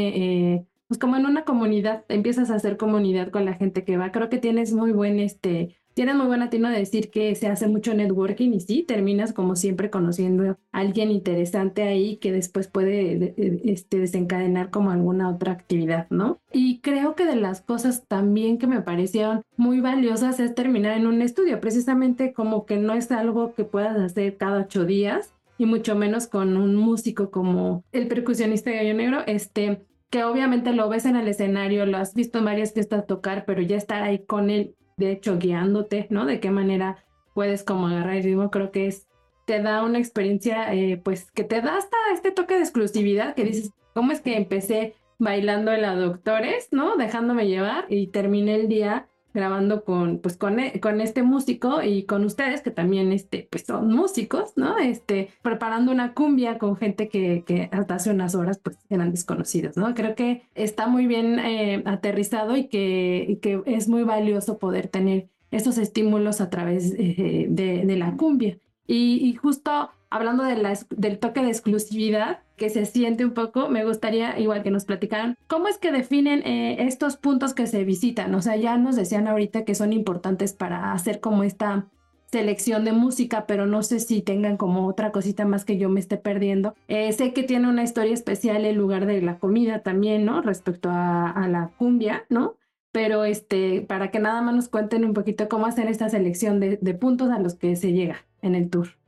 eh, 0.54 0.66
pues 0.90 0.98
como 0.98 1.16
en 1.16 1.26
una 1.26 1.44
comunidad, 1.44 2.04
empiezas 2.08 2.50
a 2.50 2.56
hacer 2.56 2.76
comunidad 2.76 3.30
con 3.30 3.44
la 3.44 3.54
gente 3.54 3.84
que 3.84 3.96
va. 3.96 4.10
Creo 4.10 4.28
que 4.28 4.38
tienes 4.38 4.72
muy 4.72 4.90
buen, 4.90 5.20
este, 5.20 5.79
tienes 5.94 6.14
muy 6.14 6.26
buen 6.26 6.42
atino 6.42 6.68
de 6.68 6.78
decir 6.78 7.10
que 7.10 7.34
se 7.34 7.48
hace 7.48 7.68
mucho 7.68 7.94
networking 7.94 8.52
y 8.52 8.60
sí, 8.60 8.82
terminas 8.82 9.32
como 9.32 9.56
siempre 9.56 9.90
conociendo 9.90 10.44
a 10.44 10.56
alguien 10.72 11.10
interesante 11.10 11.82
ahí 11.82 12.16
que 12.16 12.32
después 12.32 12.68
puede 12.68 13.34
este, 13.64 13.98
desencadenar 13.98 14.70
como 14.70 14.90
alguna 14.90 15.28
otra 15.28 15.52
actividad, 15.52 16.06
¿no? 16.10 16.40
Y 16.52 16.80
creo 16.80 17.14
que 17.14 17.26
de 17.26 17.36
las 17.36 17.60
cosas 17.60 18.06
también 18.06 18.58
que 18.58 18.66
me 18.66 18.82
parecieron 18.82 19.42
muy 19.56 19.80
valiosas 19.80 20.40
es 20.40 20.54
terminar 20.54 20.96
en 20.96 21.06
un 21.06 21.22
estudio, 21.22 21.60
precisamente 21.60 22.32
como 22.32 22.66
que 22.66 22.76
no 22.76 22.94
es 22.94 23.10
algo 23.10 23.54
que 23.54 23.64
puedas 23.64 23.96
hacer 23.98 24.36
cada 24.36 24.60
ocho 24.60 24.84
días 24.84 25.34
y 25.58 25.66
mucho 25.66 25.94
menos 25.94 26.26
con 26.26 26.56
un 26.56 26.74
músico 26.74 27.30
como 27.30 27.84
el 27.92 28.08
percusionista 28.08 28.70
Gallo 28.70 28.94
Negro, 28.94 29.22
este, 29.26 29.84
que 30.08 30.24
obviamente 30.24 30.72
lo 30.72 30.88
ves 30.88 31.04
en 31.04 31.16
el 31.16 31.28
escenario, 31.28 31.86
lo 31.86 31.98
has 31.98 32.14
visto 32.14 32.38
en 32.38 32.46
varias 32.46 32.72
fiestas 32.72 33.06
tocar, 33.06 33.44
pero 33.46 33.60
ya 33.60 33.76
estar 33.76 34.02
ahí 34.02 34.20
con 34.24 34.48
él, 34.48 34.74
de 35.00 35.12
hecho, 35.12 35.38
guiándote, 35.38 36.06
¿no? 36.10 36.26
De 36.26 36.40
qué 36.40 36.50
manera 36.50 37.04
puedes 37.34 37.64
como 37.64 37.88
agarrar 37.88 38.16
el 38.16 38.22
ritmo, 38.22 38.50
creo 38.50 38.70
que 38.70 38.86
es, 38.86 39.08
te 39.46 39.62
da 39.62 39.82
una 39.82 39.98
experiencia, 39.98 40.72
eh, 40.74 41.00
pues, 41.02 41.30
que 41.32 41.42
te 41.42 41.60
da 41.60 41.78
hasta 41.78 41.96
este 42.12 42.30
toque 42.30 42.54
de 42.54 42.60
exclusividad, 42.60 43.34
que 43.34 43.44
dices, 43.44 43.72
¿cómo 43.94 44.12
es 44.12 44.20
que 44.20 44.36
empecé 44.36 44.94
bailando 45.18 45.72
en 45.72 45.82
la 45.82 45.94
Doctores, 45.94 46.68
¿no? 46.70 46.96
Dejándome 46.96 47.48
llevar 47.48 47.86
y 47.88 48.08
terminé 48.08 48.56
el 48.56 48.68
día 48.68 49.08
grabando 49.32 49.84
con, 49.84 50.18
pues, 50.18 50.36
con, 50.36 50.58
e, 50.60 50.80
con, 50.80 51.00
este 51.00 51.22
músico 51.22 51.82
y 51.82 52.04
con 52.04 52.24
ustedes, 52.24 52.62
que 52.62 52.70
también, 52.70 53.12
este, 53.12 53.48
pues, 53.50 53.64
son 53.64 53.92
músicos, 53.92 54.52
¿no? 54.56 54.78
Este, 54.78 55.30
preparando 55.42 55.92
una 55.92 56.14
cumbia 56.14 56.58
con 56.58 56.76
gente 56.76 57.08
que, 57.08 57.44
que 57.46 57.68
hasta 57.72 57.94
hace 57.94 58.10
unas 58.10 58.34
horas, 58.34 58.58
pues, 58.62 58.76
eran 58.88 59.10
desconocidos, 59.10 59.76
¿no? 59.76 59.94
Creo 59.94 60.14
que 60.14 60.42
está 60.54 60.86
muy 60.86 61.06
bien 61.06 61.38
eh, 61.38 61.82
aterrizado 61.86 62.56
y 62.56 62.68
que, 62.68 63.38
que 63.42 63.62
es 63.66 63.88
muy 63.88 64.02
valioso 64.02 64.58
poder 64.58 64.88
tener 64.88 65.28
esos 65.50 65.78
estímulos 65.78 66.40
a 66.40 66.50
través 66.50 66.94
eh, 66.96 67.46
de, 67.48 67.84
de, 67.84 67.96
la 67.96 68.16
cumbia. 68.16 68.58
Y, 68.86 69.28
y 69.28 69.34
justo 69.34 69.90
hablando 70.10 70.44
de 70.44 70.56
la, 70.56 70.78
del 70.90 71.18
toque 71.18 71.40
de 71.40 71.48
exclusividad 71.48 72.40
que 72.56 72.68
se 72.68 72.84
siente 72.84 73.24
un 73.24 73.32
poco, 73.32 73.68
me 73.68 73.84
gustaría 73.84 74.38
igual 74.38 74.62
que 74.62 74.70
nos 74.70 74.84
platicaran 74.84 75.36
cómo 75.46 75.68
es 75.68 75.78
que 75.78 75.92
definen 75.92 76.42
eh, 76.44 76.84
estos 76.86 77.16
puntos 77.16 77.54
que 77.54 77.66
se 77.66 77.84
visitan. 77.84 78.34
O 78.34 78.42
sea, 78.42 78.56
ya 78.56 78.76
nos 78.76 78.96
decían 78.96 79.28
ahorita 79.28 79.64
que 79.64 79.74
son 79.74 79.92
importantes 79.92 80.52
para 80.52 80.92
hacer 80.92 81.20
como 81.20 81.42
esta 81.42 81.86
selección 82.30 82.84
de 82.84 82.92
música, 82.92 83.46
pero 83.46 83.66
no 83.66 83.82
sé 83.82 83.98
si 83.98 84.22
tengan 84.22 84.56
como 84.56 84.86
otra 84.86 85.10
cosita 85.10 85.44
más 85.44 85.64
que 85.64 85.78
yo 85.78 85.88
me 85.88 86.00
esté 86.00 86.16
perdiendo. 86.16 86.74
Eh, 86.86 87.12
sé 87.12 87.32
que 87.32 87.42
tiene 87.42 87.68
una 87.68 87.82
historia 87.82 88.14
especial 88.14 88.64
el 88.64 88.76
lugar 88.76 89.06
de 89.06 89.20
la 89.22 89.38
comida 89.38 89.80
también, 89.80 90.24
¿no? 90.24 90.42
Respecto 90.42 90.90
a, 90.90 91.30
a 91.30 91.48
la 91.48 91.70
cumbia, 91.78 92.24
¿no? 92.28 92.56
Pero 92.92 93.24
este, 93.24 93.82
para 93.82 94.10
que 94.10 94.20
nada 94.20 94.42
más 94.42 94.54
nos 94.54 94.68
cuenten 94.68 95.04
un 95.04 95.14
poquito 95.14 95.48
cómo 95.48 95.66
hacen 95.66 95.88
esta 95.88 96.08
selección 96.08 96.60
de, 96.60 96.78
de 96.80 96.94
puntos 96.94 97.30
a 97.30 97.38
los 97.38 97.54
que 97.54 97.74
se 97.76 97.92
llega 97.92 98.24
en 98.42 98.54
el 98.54 98.70
tour. 98.70 98.99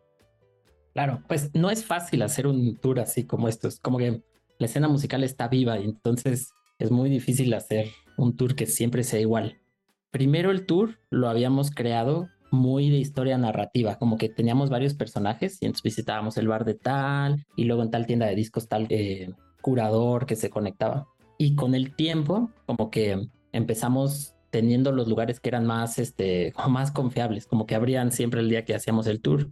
Claro, 0.93 1.23
pues 1.27 1.51
no 1.55 1.71
es 1.71 1.85
fácil 1.85 2.23
hacer 2.23 2.47
un 2.47 2.77
tour 2.77 3.01
así 3.01 3.25
como 3.25 3.49
estos, 3.49 3.81
como 3.81 3.99
que 3.99 4.23
la 4.59 4.67
escena 4.67 4.89
musical 4.89 5.25
está 5.25 5.49
viva 5.49 5.79
y 5.79 5.85
entonces 5.85 6.53
es 6.79 6.91
muy 6.91 7.09
difícil 7.09 7.53
hacer 7.55 7.89
un 8.17 8.37
tour 8.37 8.55
que 8.55 8.67
siempre 8.67 9.03
sea 9.03 9.21
igual. 9.21 9.59
Primero 10.11 10.51
el 10.51 10.67
tour 10.67 10.99
lo 11.11 11.29
habíamos 11.29 11.71
creado 11.71 12.29
muy 12.51 12.91
de 12.91 12.99
historia 12.99 13.39
narrativa, 13.39 13.97
como 13.99 14.19
que 14.19 14.29
teníamos 14.29 14.69
varios 14.69 14.93
personajes 14.93 15.57
y 15.63 15.67
entonces 15.67 15.83
visitábamos 15.83 16.37
el 16.37 16.49
bar 16.49 16.67
de 16.67 16.75
tal 16.75 17.47
y 17.57 17.65
luego 17.65 17.83
en 17.83 17.91
tal 17.91 18.07
tienda 18.07 18.27
de 18.27 18.35
discos 18.35 18.69
tal 18.69 18.87
eh, 18.91 19.33
curador 19.63 20.27
que 20.27 20.37
se 20.37 20.51
conectaba. 20.51 21.09
Y 21.39 21.55
con 21.55 21.75
el 21.75 21.97
tiempo, 21.97 22.51
como 22.67 22.91
que 22.91 23.27
empezamos 23.53 24.35
teniendo 24.51 24.93
los 24.93 25.09
lugares 25.09 25.41
que 25.41 25.49
eran 25.49 25.65
más, 25.65 25.99
este, 25.99 26.53
más 26.69 26.93
confiables, 26.93 27.47
como 27.47 27.65
que 27.65 27.75
abrían 27.75 28.13
siempre 28.13 28.41
el 28.41 28.51
día 28.51 28.67
que 28.67 28.75
hacíamos 28.75 29.07
el 29.07 29.23
tour 29.23 29.51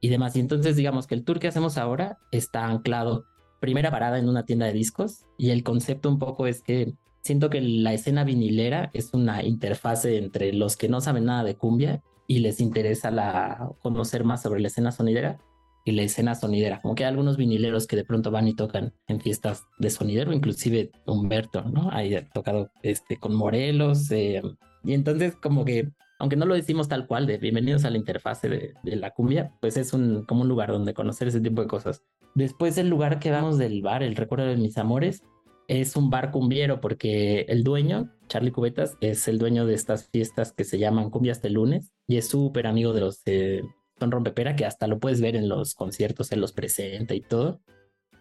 y 0.00 0.08
demás. 0.08 0.36
Y 0.36 0.40
entonces 0.40 0.76
digamos 0.76 1.06
que 1.06 1.14
el 1.14 1.24
tour 1.24 1.38
que 1.38 1.48
hacemos 1.48 1.78
ahora 1.78 2.18
está 2.30 2.66
anclado 2.66 3.26
primera 3.60 3.90
parada 3.90 4.18
en 4.18 4.28
una 4.28 4.44
tienda 4.44 4.66
de 4.66 4.72
discos 4.72 5.24
y 5.38 5.50
el 5.50 5.62
concepto 5.62 6.08
un 6.08 6.18
poco 6.18 6.46
es 6.46 6.62
que 6.62 6.94
siento 7.22 7.50
que 7.50 7.60
la 7.60 7.92
escena 7.92 8.24
vinilera 8.24 8.90
es 8.92 9.12
una 9.12 9.42
interfase 9.42 10.18
entre 10.18 10.52
los 10.52 10.76
que 10.76 10.88
no 10.88 11.00
saben 11.00 11.24
nada 11.24 11.42
de 11.42 11.56
cumbia 11.56 12.02
y 12.28 12.40
les 12.40 12.60
interesa 12.60 13.10
la, 13.10 13.70
conocer 13.80 14.24
más 14.24 14.42
sobre 14.42 14.60
la 14.60 14.68
escena 14.68 14.92
sonidera 14.92 15.38
y 15.84 15.92
la 15.92 16.02
escena 16.02 16.34
sonidera. 16.34 16.80
Como 16.80 16.94
que 16.94 17.04
hay 17.04 17.10
algunos 17.10 17.36
vinileros 17.36 17.86
que 17.86 17.96
de 17.96 18.04
pronto 18.04 18.30
van 18.30 18.48
y 18.48 18.54
tocan 18.54 18.92
en 19.06 19.20
fiestas 19.20 19.64
de 19.78 19.90
sonidero, 19.90 20.32
inclusive 20.32 20.90
Humberto, 21.06 21.62
¿no? 21.62 21.90
Ahí 21.92 22.14
ha 22.14 22.28
tocado 22.28 22.70
este, 22.82 23.16
con 23.16 23.34
Morelos. 23.34 24.10
Eh, 24.10 24.42
y 24.84 24.94
entonces 24.94 25.36
como 25.36 25.64
que 25.64 25.88
aunque 26.18 26.36
no 26.36 26.46
lo 26.46 26.54
decimos 26.54 26.88
tal 26.88 27.06
cual, 27.06 27.26
de 27.26 27.38
bienvenidos 27.38 27.84
a 27.84 27.90
la 27.90 27.98
interfase 27.98 28.48
de, 28.48 28.74
la 28.96 29.10
cumbia, 29.10 29.52
pues 29.60 29.76
es 29.76 29.92
un, 29.92 30.24
como 30.24 30.42
un 30.42 30.48
lugar 30.48 30.70
donde 30.70 30.94
conocer 30.94 31.28
ese 31.28 31.40
tipo 31.40 31.60
de 31.60 31.68
cosas. 31.68 32.02
Después 32.34 32.78
el 32.78 32.88
lugar 32.88 33.18
que 33.18 33.30
vamos 33.30 33.58
del 33.58 33.82
bar, 33.82 34.02
el 34.02 34.16
recuerdo 34.16 34.46
de 34.46 34.56
mis 34.56 34.78
amores, 34.78 35.22
es 35.68 35.96
un 35.96 36.10
bar 36.10 36.30
cumbiero 36.30 36.80
porque 36.80 37.40
el 37.48 37.64
dueño, 37.64 38.12
Charlie 38.28 38.52
Cubetas, 38.52 38.96
es 39.00 39.28
el 39.28 39.38
dueño 39.38 39.66
de 39.66 39.74
estas 39.74 40.08
fiestas 40.08 40.52
que 40.52 40.64
se 40.64 40.78
llaman 40.78 41.10
Cumbias 41.10 41.42
de 41.42 41.50
Lunes 41.50 41.92
y 42.06 42.16
es 42.16 42.28
súper 42.28 42.66
amigo 42.66 42.92
de 42.92 43.00
los 43.00 43.24
de 43.24 43.64
Son 43.98 44.10
Rompepera, 44.10 44.56
que 44.56 44.64
hasta 44.64 44.86
lo 44.86 44.98
puedes 44.98 45.20
ver 45.20 45.36
en 45.36 45.48
los 45.48 45.74
conciertos, 45.74 46.30
él 46.32 46.40
los 46.40 46.52
presenta 46.52 47.14
y 47.14 47.20
todo. 47.20 47.60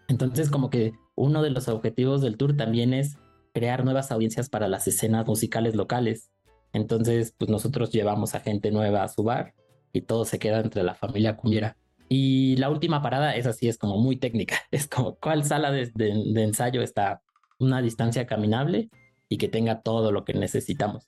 Entonces 0.08 0.50
como 0.50 0.70
que 0.70 0.94
uno 1.16 1.42
de 1.44 1.52
los 1.52 1.68
objetivos 1.68 2.22
del 2.22 2.38
tour 2.38 2.58
también 2.58 2.94
es 2.94 3.18
crear 3.54 3.86
nuevas 3.86 4.12
audiencias 4.12 4.50
para 4.50 4.68
las 4.68 4.88
escenas 4.88 5.26
musicales 5.26 5.76
locales 5.76 6.32
entonces, 6.76 7.34
pues 7.38 7.50
nosotros 7.50 7.90
llevamos 7.92 8.36
a 8.36 8.42
gente 8.42 8.70
nueva 8.70 9.04
a 9.04 9.08
su 9.08 9.24
bar 9.24 9.54
y 9.94 10.02
todo 10.02 10.26
se 10.26 10.40
queda 10.40 10.60
entre 10.60 10.84
la 10.84 10.94
familia 10.94 11.38
cumbiera. 11.38 11.78
Y 12.10 12.58
la 12.58 12.70
última 12.70 13.02
parada 13.02 13.34
es 13.34 13.48
así, 13.48 13.70
es 13.70 13.78
como 13.78 13.98
muy 13.98 14.18
técnica. 14.18 14.58
Es 14.72 14.86
como 14.88 15.16
cuál 15.16 15.46
sala 15.46 15.72
de, 15.72 15.92
ensayo 16.36 16.82
está 16.82 17.22
una 17.60 17.82
distancia 17.82 18.26
caminable 18.26 18.90
y 19.30 19.38
que 19.38 19.48
tenga 19.48 19.82
todo 19.82 20.12
lo 20.12 20.26
que 20.26 20.34
necesitamos. 20.34 21.08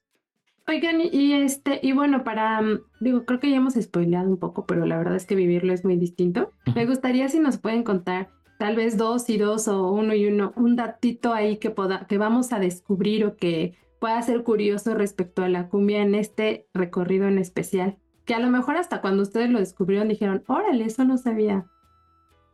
Oigan, 0.69 1.01
y 1.01 1.33
este, 1.33 1.81
y 1.83 1.91
bueno, 1.91 2.23
para, 2.23 2.61
mm, 2.61 2.79
digo, 3.01 3.25
creo 3.25 3.41
que 3.41 3.49
ya 3.49 3.57
hemos 3.57 3.73
spoileado 3.73 4.29
un 4.29 4.37
poco, 4.37 4.65
pero 4.65 4.85
la 4.85 4.97
verdad 4.97 5.17
es 5.17 5.25
que 5.25 5.35
vivirlo 5.35 5.73
es 5.73 5.83
muy 5.83 5.97
distinto. 5.97 6.53
Me 6.75 6.85
gustaría 6.85 7.27
si 7.27 7.39
nos 7.39 7.57
pueden 7.57 7.83
contar 7.83 8.29
tal 8.57 8.77
vez 8.77 8.95
dos 8.95 9.29
y 9.29 9.37
dos 9.37 9.67
o 9.67 9.91
uno 9.91 10.15
y 10.15 10.27
uno, 10.27 10.53
un 10.55 10.77
datito 10.77 11.33
ahí 11.33 11.57
que, 11.57 11.71
poda, 11.71 12.07
que 12.07 12.17
vamos 12.17 12.53
a 12.53 12.59
descubrir 12.59 13.25
o 13.25 13.35
que 13.35 13.75
pueda 13.99 14.21
ser 14.21 14.43
curioso 14.43 14.93
respecto 14.93 15.43
a 15.43 15.49
la 15.49 15.69
cumbia 15.69 16.01
en 16.01 16.15
este 16.15 16.67
recorrido 16.73 17.27
en 17.27 17.37
especial. 17.37 17.97
Que 18.25 18.35
a 18.35 18.39
lo 18.39 18.49
mejor 18.49 18.77
hasta 18.77 19.01
cuando 19.01 19.23
ustedes 19.23 19.49
lo 19.49 19.59
descubrieron 19.59 20.09
dijeron, 20.09 20.43
órale, 20.47 20.85
eso 20.85 21.03
no 21.05 21.17
sabía. 21.17 21.65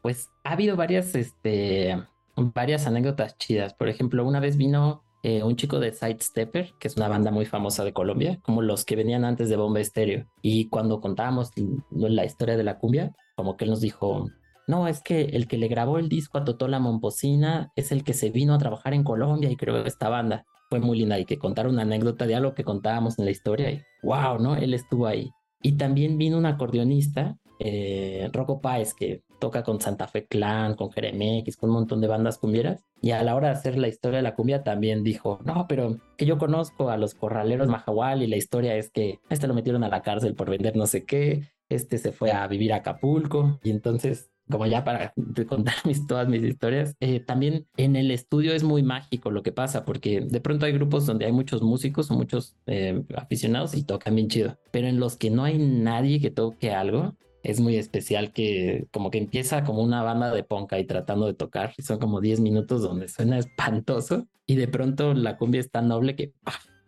Pues 0.02 0.30
ha 0.44 0.52
habido 0.52 0.76
varias, 0.76 1.16
este, 1.16 1.98
varias 2.36 2.88
anécdotas 2.88 3.38
chidas. 3.38 3.74
Por 3.74 3.90
ejemplo, 3.90 4.26
una 4.26 4.40
vez 4.40 4.58
vino 4.58 5.04
eh, 5.24 5.42
un 5.42 5.56
chico 5.56 5.80
de 5.80 5.94
Sidestepper, 5.94 6.74
que 6.80 6.88
es 6.88 6.98
una 6.98 7.08
banda 7.08 7.32
muy 7.32 7.46
famosa 7.46 7.84
de 7.84 7.94
Colombia, 7.94 8.40
como 8.44 8.62
los 8.62 8.86
que 8.86 8.96
venían 8.96 9.26
antes 9.26 9.50
de 9.50 9.56
Bomba 9.56 9.80
Estéreo. 9.80 10.28
Y 10.42 10.68
cuando 10.70 11.00
contábamos 11.00 11.52
la 11.92 12.26
historia 12.26 12.58
de 12.58 12.64
la 12.64 12.78
cumbia, 12.78 13.16
como 13.36 13.56
que 13.56 13.64
él 13.64 13.72
nos 13.72 13.82
dijo, 13.82 14.30
no, 14.68 14.88
es 14.88 15.02
que 15.02 15.22
el 15.22 15.48
que 15.48 15.58
le 15.58 15.68
grabó 15.68 15.98
el 15.98 16.10
disco 16.10 16.38
a 16.38 16.44
Totola 16.44 16.80
Momposina 16.80 17.72
es 17.76 17.92
el 17.92 18.04
que 18.04 18.14
se 18.14 18.30
vino 18.30 18.54
a 18.54 18.58
trabajar 18.58 18.94
en 18.94 19.04
Colombia 19.04 19.50
y 19.50 19.56
creó 19.56 19.86
esta 19.86 20.10
banda 20.10 20.46
fue 20.74 20.80
muy 20.80 20.98
linda 20.98 21.20
y 21.20 21.26
que 21.26 21.38
contar 21.38 21.68
una 21.68 21.84
anécdota 21.84 22.26
de 22.26 22.34
algo 22.34 22.56
que 22.56 22.64
contábamos 22.64 23.20
en 23.20 23.26
la 23.26 23.32
historia 23.32 23.70
y 23.70 23.84
wow, 24.02 24.40
¿no? 24.40 24.56
Él 24.56 24.74
estuvo 24.74 25.06
ahí. 25.06 25.30
Y 25.62 25.74
también 25.74 26.18
vino 26.18 26.36
un 26.36 26.48
acordeonista, 26.48 27.38
eh, 27.60 28.28
Rocco 28.34 28.60
Páez, 28.60 28.96
que 28.96 29.22
toca 29.40 29.62
con 29.62 29.80
Santa 29.80 30.08
Fe 30.08 30.26
Clan, 30.26 30.74
con 30.74 30.92
Jeremex, 30.92 31.58
con 31.58 31.70
un 31.70 31.76
montón 31.76 32.02
de 32.02 32.08
bandas 32.08 32.40
cumbieras. 32.40 32.84
Y 33.04 33.12
a 33.12 33.22
la 33.22 33.36
hora 33.36 33.50
de 33.50 33.54
hacer 33.54 33.78
la 33.78 33.88
historia 33.88 34.18
de 34.18 34.24
la 34.24 34.34
cumbia 34.34 34.64
también 34.64 35.04
dijo, 35.04 35.38
no, 35.46 35.68
pero 35.70 35.96
que 36.18 36.26
yo 36.26 36.40
conozco 36.40 36.90
a 36.90 36.98
los 36.98 37.14
corraleros 37.14 37.68
Mahahual 37.68 38.24
y 38.24 38.28
la 38.28 38.38
historia 38.38 38.76
es 38.76 38.90
que 38.90 39.20
este 39.30 39.46
lo 39.46 39.54
metieron 39.54 39.84
a 39.84 39.90
la 39.90 40.02
cárcel 40.02 40.34
por 40.34 40.50
vender 40.50 40.76
no 40.76 40.88
sé 40.88 41.06
qué, 41.06 41.50
este 41.70 42.00
se 42.00 42.12
fue 42.12 42.32
a 42.32 42.48
vivir 42.48 42.74
a 42.74 42.78
Acapulco 42.78 43.60
y 43.64 43.70
entonces 43.70 44.32
como 44.50 44.66
ya 44.66 44.84
para 44.84 45.14
contar 45.48 45.76
mis, 45.86 46.06
todas 46.08 46.28
mis 46.28 46.44
historias, 46.44 46.96
eh, 47.00 47.20
también 47.20 47.68
en 47.78 47.96
el 47.96 48.12
estudio 48.12 48.54
es 48.54 48.64
muy 48.64 48.84
mágico 48.84 49.32
lo 49.32 49.44
que 49.44 49.52
pasa, 49.52 49.86
porque 49.86 50.22
de 50.22 50.42
pronto 50.42 50.66
hay 50.66 50.74
grupos 50.74 51.06
donde 51.06 51.26
hay 51.26 51.32
muchos 51.32 51.62
músicos 51.62 52.12
o 52.12 52.16
muchos 52.16 52.56
eh, 52.66 53.04
aficionados 53.16 53.76
y 53.76 53.84
tocan 53.84 54.16
bien 54.16 54.28
chido, 54.28 54.58
pero 54.72 54.88
en 54.88 55.00
los 55.00 55.18
que 55.18 55.30
no 55.30 55.44
hay 55.44 55.58
nadie 55.58 56.20
que 56.20 56.32
toque 56.32 56.72
algo, 56.72 57.16
es 57.44 57.60
muy 57.60 57.76
especial 57.76 58.32
que 58.32 58.88
como 58.92 59.12
que 59.12 59.18
empieza 59.18 59.66
como 59.66 59.82
una 59.82 60.02
banda 60.02 60.34
de 60.34 60.44
punk 60.44 60.72
ahí 60.74 60.86
tratando 60.86 61.26
de 61.26 61.34
tocar, 61.34 61.74
y 61.78 61.82
son 61.84 62.00
como 62.00 62.22
10 62.22 62.40
minutos 62.40 62.82
donde 62.82 63.08
suena 63.08 63.38
espantoso 63.38 64.28
y 64.46 64.56
de 64.56 64.68
pronto 64.68 65.14
la 65.14 65.38
cumbia 65.38 65.62
es 65.62 65.72
tan 65.72 65.88
noble 65.88 66.16
que 66.16 66.34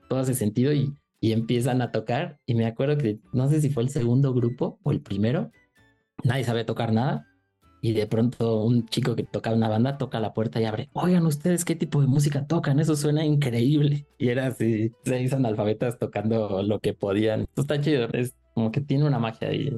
todo 0.10 0.20
hace 0.20 0.34
sentido 0.34 0.74
y, 0.74 0.94
y 1.20 1.32
empiezan 1.32 1.82
a 1.82 1.92
tocar 1.92 2.40
y 2.46 2.56
me 2.56 2.66
acuerdo 2.66 2.98
que 2.98 3.20
no 3.34 3.50
sé 3.50 3.62
si 3.62 3.70
fue 3.70 3.84
el 3.84 3.90
segundo 3.90 4.34
grupo 4.34 4.80
o 4.84 4.92
el 4.92 5.02
primero, 5.02 5.52
nadie 6.24 6.44
sabe 6.44 6.64
tocar 6.64 6.94
nada 6.94 7.28
y 7.86 7.94
de 7.94 8.08
pronto 8.08 8.64
un 8.64 8.88
chico 8.88 9.16
que 9.16 9.22
tocaba 9.22 9.56
una 9.56 9.70
banda 9.70 10.00
toca 10.00 10.20
la 10.20 10.34
puerta 10.34 10.60
y 10.60 10.66
abre, 10.66 10.90
oigan 10.94 11.28
ustedes 11.28 11.64
qué 11.64 11.76
tipo 11.76 12.02
de 12.02 12.08
música 12.08 12.48
tocan, 12.48 12.80
eso 12.80 12.96
suena 12.96 13.24
increíble. 13.24 14.08
Y 14.18 14.30
era 14.30 14.48
así, 14.48 14.92
seis 15.04 15.34
analfabetas 15.34 16.00
tocando 16.00 16.64
lo 16.64 16.80
que 16.80 16.94
podían. 16.96 17.42
Esto 17.42 17.62
está 17.62 17.80
chido, 17.80 18.08
es 18.14 18.34
como 18.56 18.72
que 18.72 18.82
tiene 18.82 19.06
una 19.06 19.20
magia 19.20 19.50
ahí. 19.50 19.70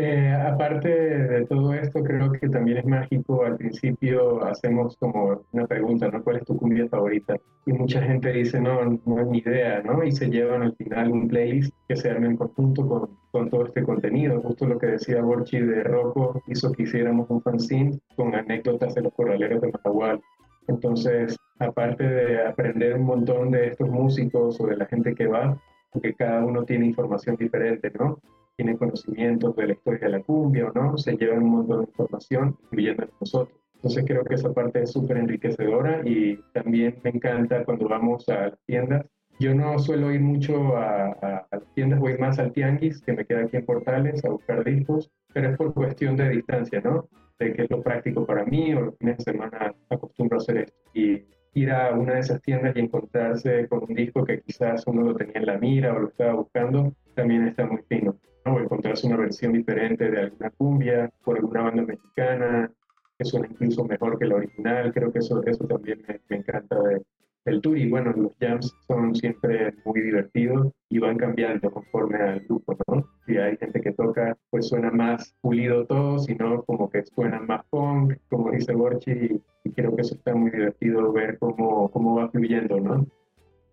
Eh, 0.00 0.32
aparte 0.32 0.88
de 0.88 1.44
todo 1.46 1.74
esto, 1.74 2.04
creo 2.04 2.30
que 2.30 2.48
también 2.48 2.78
es 2.78 2.84
mágico. 2.86 3.44
Al 3.44 3.56
principio 3.56 4.44
hacemos 4.44 4.96
como 4.96 5.42
una 5.50 5.66
pregunta, 5.66 6.06
¿no? 6.08 6.22
¿Cuál 6.22 6.36
es 6.36 6.44
tu 6.44 6.56
cumbia 6.56 6.88
favorita? 6.88 7.34
Y 7.66 7.72
mucha 7.72 8.00
gente 8.02 8.32
dice, 8.32 8.60
no, 8.60 9.00
no 9.04 9.20
es 9.20 9.26
ni 9.26 9.38
idea, 9.38 9.82
¿no? 9.82 10.04
Y 10.04 10.12
se 10.12 10.30
llevan 10.30 10.62
al 10.62 10.76
final 10.76 11.10
un 11.10 11.26
playlist 11.26 11.74
que 11.88 11.96
se 11.96 12.10
arma 12.10 12.26
en 12.26 12.36
conjunto 12.36 13.10
con, 13.32 13.50
todo 13.50 13.66
este 13.66 13.82
contenido. 13.82 14.40
Justo 14.40 14.68
lo 14.68 14.78
que 14.78 14.86
decía 14.86 15.20
Borchi 15.20 15.58
de 15.58 15.82
Rocco 15.82 16.40
hizo 16.46 16.70
que 16.70 16.84
hiciéramos 16.84 17.28
un 17.28 17.42
fanzine 17.42 17.98
con 18.14 18.36
anécdotas 18.36 18.94
de 18.94 19.02
los 19.02 19.12
corraleros 19.12 19.60
de 19.60 19.72
Matagual. 19.72 20.20
Entonces, 20.68 21.36
aparte 21.58 22.04
de 22.04 22.46
aprender 22.46 22.94
un 22.94 23.02
montón 23.04 23.50
de 23.50 23.66
estos 23.66 23.88
músicos 23.88 24.60
o 24.60 24.66
de 24.68 24.76
la 24.76 24.86
gente 24.86 25.16
que 25.16 25.26
va, 25.26 25.60
porque 25.90 26.14
cada 26.14 26.44
uno 26.44 26.64
tiene 26.64 26.86
información 26.86 27.34
diferente, 27.34 27.90
¿no? 27.98 28.20
Tiene 28.58 28.76
conocimientos 28.76 29.54
de 29.54 29.68
la 29.68 29.72
historia 29.74 30.00
de 30.00 30.08
la 30.08 30.20
cumbia 30.20 30.66
o 30.66 30.72
no, 30.72 30.98
se 30.98 31.16
llevan 31.16 31.44
un 31.44 31.50
montón 31.50 31.82
de 31.82 31.90
información, 31.90 32.56
incluyendo 32.64 33.08
nosotros. 33.20 33.56
Entonces 33.76 34.04
creo 34.04 34.24
que 34.24 34.34
esa 34.34 34.52
parte 34.52 34.82
es 34.82 34.90
súper 34.90 35.18
enriquecedora 35.18 36.02
y 36.04 36.42
también 36.52 36.98
me 37.04 37.10
encanta 37.10 37.64
cuando 37.64 37.88
vamos 37.88 38.28
a 38.28 38.48
las 38.48 38.58
tiendas. 38.66 39.06
Yo 39.38 39.54
no 39.54 39.78
suelo 39.78 40.10
ir 40.10 40.20
mucho 40.20 40.76
a, 40.76 41.06
a, 41.06 41.46
a 41.48 41.56
las 41.56 41.74
tiendas, 41.74 42.00
voy 42.00 42.18
más 42.18 42.40
al 42.40 42.50
Tianguis, 42.52 43.00
que 43.00 43.12
me 43.12 43.24
queda 43.24 43.42
aquí 43.44 43.58
en 43.58 43.64
Portales, 43.64 44.24
a 44.24 44.30
buscar 44.30 44.64
discos, 44.64 45.08
pero 45.32 45.50
es 45.50 45.56
por 45.56 45.72
cuestión 45.72 46.16
de 46.16 46.28
distancia, 46.30 46.80
¿no? 46.80 47.08
De 47.38 47.52
que 47.52 47.62
es 47.62 47.70
lo 47.70 47.80
práctico 47.80 48.26
para 48.26 48.44
mí 48.44 48.74
o 48.74 48.80
los 48.80 48.98
fines 48.98 49.18
de 49.18 49.22
semana 49.22 49.72
acostumbro 49.88 50.38
a 50.38 50.42
hacer 50.42 50.56
esto. 50.56 50.76
Y 50.94 51.22
ir 51.54 51.70
a 51.70 51.94
una 51.94 52.14
de 52.14 52.20
esas 52.20 52.42
tiendas 52.42 52.74
y 52.74 52.80
encontrarse 52.80 53.68
con 53.68 53.84
un 53.88 53.94
disco 53.94 54.24
que 54.24 54.40
quizás 54.40 54.84
uno 54.88 55.02
lo 55.02 55.14
tenía 55.14 55.36
en 55.36 55.46
la 55.46 55.58
mira 55.58 55.94
o 55.94 56.00
lo 56.00 56.08
estaba 56.08 56.32
buscando, 56.32 56.92
también 57.14 57.46
está 57.46 57.64
muy 57.64 57.82
fino. 57.88 58.16
Encontrarse 58.58 59.06
una 59.06 59.16
versión 59.16 59.52
diferente 59.52 60.10
de 60.10 60.20
alguna 60.22 60.50
cumbia 60.50 61.10
por 61.24 61.36
alguna 61.36 61.62
banda 61.62 61.82
mexicana 61.82 62.70
que 63.18 63.24
suena 63.24 63.48
incluso 63.50 63.84
mejor 63.84 64.18
que 64.18 64.26
la 64.26 64.36
original. 64.36 64.92
Creo 64.92 65.12
que 65.12 65.18
eso, 65.18 65.42
eso 65.44 65.64
también 65.66 66.02
me, 66.06 66.36
encanta 66.36 66.80
de, 66.80 67.02
del 67.44 67.60
tour. 67.60 67.76
Y 67.76 67.90
bueno, 67.90 68.12
los 68.12 68.32
jams 68.40 68.72
son 68.86 69.14
siempre 69.14 69.74
muy 69.84 70.00
divertidos 70.00 70.72
y 70.88 71.00
van 71.00 71.18
cambiando 71.18 71.70
conforme 71.70 72.18
al 72.18 72.40
grupo, 72.40 72.76
¿no? 72.86 73.04
Si 73.26 73.36
hay 73.36 73.56
gente 73.56 73.80
que 73.80 73.92
toca, 73.92 74.36
pues 74.50 74.68
suena 74.68 74.90
más 74.90 75.34
pulido 75.40 75.84
todo, 75.86 76.18
sino 76.20 76.62
como 76.64 76.88
que 76.88 77.04
suena 77.04 77.40
más 77.40 77.64
punk, 77.70 78.14
como 78.30 78.52
dice 78.52 78.72
Borchi, 78.72 79.10
y, 79.10 79.42
y 79.64 79.72
creo 79.72 79.94
que 79.96 80.02
eso 80.02 80.14
está 80.14 80.34
muy 80.34 80.50
divertido 80.50 81.12
ver 81.12 81.38
cómo, 81.38 81.90
cómo 81.90 82.14
va 82.14 82.30
fluyendo, 82.30 82.78
¿no? 82.80 83.06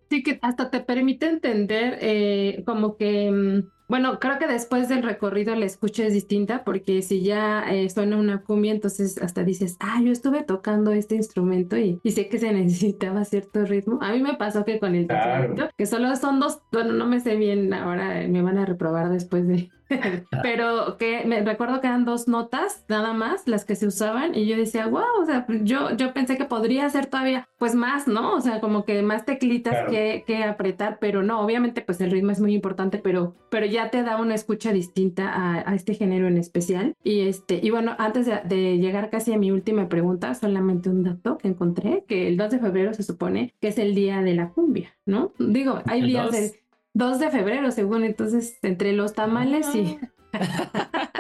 Sí, 0.10 0.22
que 0.22 0.38
hasta 0.42 0.70
te 0.70 0.82
permite 0.82 1.28
entender 1.28 1.98
eh, 2.00 2.64
como 2.66 2.96
que, 2.96 3.32
mm, 3.32 3.85
bueno, 3.88 4.20
creo 4.20 4.40
que 4.40 4.48
después 4.48 4.90
del 4.90 5.04
recorrido 5.04 5.56
la 5.56 5.66
escucha 5.66 6.06
es 6.06 6.14
distinta 6.14 6.64
porque 6.64 7.02
si 7.02 7.22
ya 7.22 7.64
eh, 7.72 7.90
suena 7.90 8.18
una 8.18 8.42
cumbia, 8.42 8.72
entonces 8.72 9.18
hasta 9.22 9.44
dices, 9.44 9.78
ah, 9.80 10.00
yo 10.04 10.12
estuve 10.12 10.44
tocando 10.44 10.92
este 10.92 11.16
instrumento 11.16 11.78
y, 11.78 12.00
y 12.04 12.12
sé 12.12 12.28
que 12.30 12.40
se 12.40 12.52
necesitaba 12.54 13.26
cierto 13.26 13.66
ritmo. 13.66 14.00
A 14.02 14.12
mí 14.12 14.22
me 14.22 14.36
pasó 14.36 14.66
que 14.66 14.80
con 14.80 14.96
el 14.96 15.08
Claro. 15.08 15.70
que 15.78 15.86
solo 15.86 16.16
son 16.16 16.40
dos, 16.40 16.60
bueno, 16.72 16.94
no 16.94 17.06
me 17.06 17.20
sé 17.20 17.36
bien, 17.36 17.74
ahora 17.74 18.22
eh, 18.22 18.28
me 18.28 18.42
van 18.42 18.58
a 18.58 18.66
reprobar 18.66 19.10
después 19.10 19.48
de... 19.48 19.70
Pero 20.42 20.98
que 20.98 21.26
me 21.26 21.44
recuerdo 21.44 21.80
que 21.80 21.86
eran 21.86 22.06
dos 22.06 22.28
notas 22.28 22.84
nada 22.90 23.14
más 23.14 23.48
las 23.48 23.66
que 23.66 23.76
se 23.76 23.86
usaban 23.86 24.34
y 24.34 24.48
yo 24.48 24.58
decía, 24.58 24.88
wow, 24.88 25.04
o 25.22 25.26
sea, 25.26 25.46
yo, 25.62 25.96
yo 25.96 26.12
pensé 26.12 26.38
que 26.38 26.46
podría 26.46 26.90
ser 26.90 27.06
todavía 27.06 27.48
pues 27.60 27.76
más, 27.76 28.08
¿no? 28.08 28.34
O 28.36 28.42
sea, 28.42 28.60
como 28.62 28.84
que 28.84 29.04
más 29.04 29.26
teclitas 29.26 29.74
Claro. 29.76 29.92
que, 29.92 30.24
que 30.26 30.44
apretar, 30.44 30.98
pero 31.00 31.22
no, 31.22 31.40
obviamente 31.40 31.82
pues 31.82 32.02
el 32.02 32.10
ritmo 32.10 32.32
es 32.32 32.40
muy 32.40 32.54
importante, 32.56 32.98
pero, 32.98 33.36
pero 33.52 33.66
ya 33.76 33.92
te 33.92 34.04
da 34.04 34.20
una 34.20 34.34
escucha 34.36 34.72
distinta 34.72 35.30
a, 35.30 35.70
a 35.70 35.76
este 35.76 35.94
género 35.94 36.28
en 36.28 36.38
especial. 36.38 36.96
Y 37.04 37.22
este, 37.28 37.60
y 37.62 37.70
bueno, 37.70 37.96
antes 37.98 38.26
de, 38.26 38.40
de 38.46 38.78
llegar 38.78 39.10
casi 39.10 39.34
a 39.34 39.38
mi 39.38 39.52
última 39.52 39.90
pregunta, 39.90 40.34
solamente 40.34 40.90
un 40.90 41.04
dato 41.04 41.38
que 41.38 41.50
encontré, 41.50 42.06
que 42.08 42.28
el 42.28 42.38
2 42.38 42.52
de 42.52 42.60
febrero 42.60 42.94
se 42.94 43.04
supone 43.04 43.54
que 43.60 43.68
es 43.68 43.78
el 43.78 43.94
día 43.94 44.22
de 44.22 44.34
la 44.34 44.50
cumbia, 44.50 44.96
¿no? 45.06 45.34
Digo, 45.38 45.82
hay 45.86 46.00
¿El 46.02 46.08
días 46.08 46.26
2? 46.26 46.32
de 46.34 46.60
2 46.94 47.20
de 47.20 47.30
febrero, 47.30 47.72
según, 47.72 48.04
entonces 48.04 48.58
entre 48.64 48.94
los 48.94 49.14
tamales 49.14 49.68
y... 49.76 50.00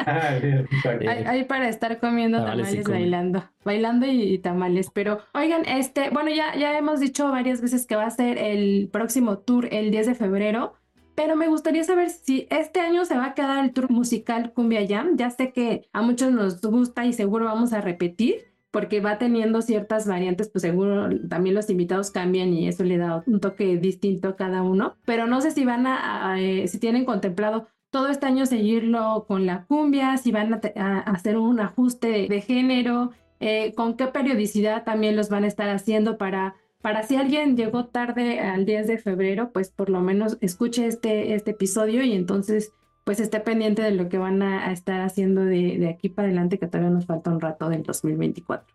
Ah, 0.08 0.38
exacto. 0.38 1.10
Hay, 1.10 1.24
hay 1.24 1.44
para 1.46 1.68
estar 1.68 2.00
comiendo 2.00 2.38
Tamales 2.38 2.68
tamales, 2.68 2.88
y 2.88 2.92
bailando, 2.92 3.44
bailando 3.64 4.06
y, 4.06 4.22
y 4.22 4.38
tamales. 4.40 4.92
Pero, 4.94 5.20
oigan, 5.34 5.66
este, 5.66 6.10
bueno, 6.12 6.30
ya, 6.30 6.56
ya 6.56 6.78
hemos 6.78 7.00
dicho 7.00 7.32
varias 7.32 7.62
veces 7.62 7.88
que 7.88 7.96
va 7.96 8.06
a 8.06 8.12
ser 8.12 8.38
el 8.38 8.90
próximo 8.92 9.40
tour 9.40 9.68
el 9.72 9.90
10 9.90 10.08
de 10.08 10.16
febrero, 10.16 10.76
pero 11.16 11.36
me 11.36 11.48
gustaría 11.48 11.84
saber 11.84 12.10
si 12.10 12.48
este 12.50 12.82
año 12.82 13.06
se 13.06 13.16
va 13.16 13.28
a 13.28 13.34
quedar 13.34 13.64
el 13.64 13.74
tour 13.74 13.90
musical 13.90 14.52
Cumbia 14.54 14.86
Jam. 14.88 15.18
Ya 15.18 15.30
sé 15.30 15.52
que 15.52 15.88
a 15.94 16.02
muchos 16.02 16.32
nos 16.32 16.62
gusta 16.62 17.06
y 17.06 17.14
seguro 17.14 17.46
vamos 17.46 17.74
a 17.74 17.82
repetir. 17.82 18.54
Porque 18.72 19.00
va 19.00 19.18
teniendo 19.18 19.62
ciertas 19.62 20.06
variantes, 20.06 20.50
pues 20.50 20.64
seguro 20.64 21.08
también 21.30 21.56
los 21.56 21.70
invitados 21.70 22.12
cambian 22.12 22.54
y 22.54 22.68
eso 22.68 22.84
le 22.84 22.98
da 22.98 23.24
un 23.26 23.40
toque 23.40 23.78
distinto 23.78 24.28
a 24.28 24.36
cada 24.36 24.64
uno. 24.64 24.98
Pero 25.06 25.28
no 25.28 25.40
sé 25.40 25.52
si 25.52 25.64
van 25.64 25.88
a, 25.88 26.36
eh, 26.42 26.68
si 26.68 26.78
tienen 26.78 27.06
contemplado 27.06 27.70
todo 27.90 28.10
este 28.10 28.26
año 28.26 28.46
seguirlo 28.46 29.24
con 29.30 29.46
la 29.46 29.64
cumbia, 29.64 30.18
si 30.18 30.34
van 30.34 30.54
a 30.54 31.00
hacer 31.00 31.38
un 31.38 31.62
ajuste 31.62 32.28
de 32.28 32.42
género, 32.42 33.12
eh, 33.40 33.74
con 33.76 33.96
qué 33.96 34.08
periodicidad 34.08 34.84
también 34.84 35.16
los 35.16 35.30
van 35.30 35.46
a 35.46 35.48
estar 35.48 35.70
haciendo 35.70 36.18
para, 36.18 36.56
para 36.86 37.02
si 37.02 37.16
alguien 37.16 37.58
llegó 37.58 37.88
tarde 37.88 38.40
al 38.40 38.68
10 38.68 38.86
de 38.86 39.00
febrero, 39.00 39.50
pues 39.52 39.72
por 39.72 39.90
lo 39.90 40.02
menos 40.02 40.38
escuche 40.40 40.86
este, 40.86 41.34
este 41.34 41.50
episodio 41.50 42.04
y 42.04 42.14
entonces 42.14 42.74
pues 43.04 43.20
esté 43.20 43.40
pendiente 43.40 43.82
de 43.82 43.90
lo 43.90 44.08
que 44.08 44.20
van 44.20 44.44
a, 44.44 44.68
a 44.68 44.72
estar 44.72 45.02
haciendo 45.02 45.42
de, 45.42 45.80
de 45.80 45.90
aquí 45.90 46.10
para 46.10 46.28
adelante, 46.28 46.60
que 46.60 46.68
todavía 46.68 46.92
nos 46.92 47.08
falta 47.08 47.32
un 47.32 47.42
rato 47.42 47.70
del 47.70 47.82
2024. 47.82 48.68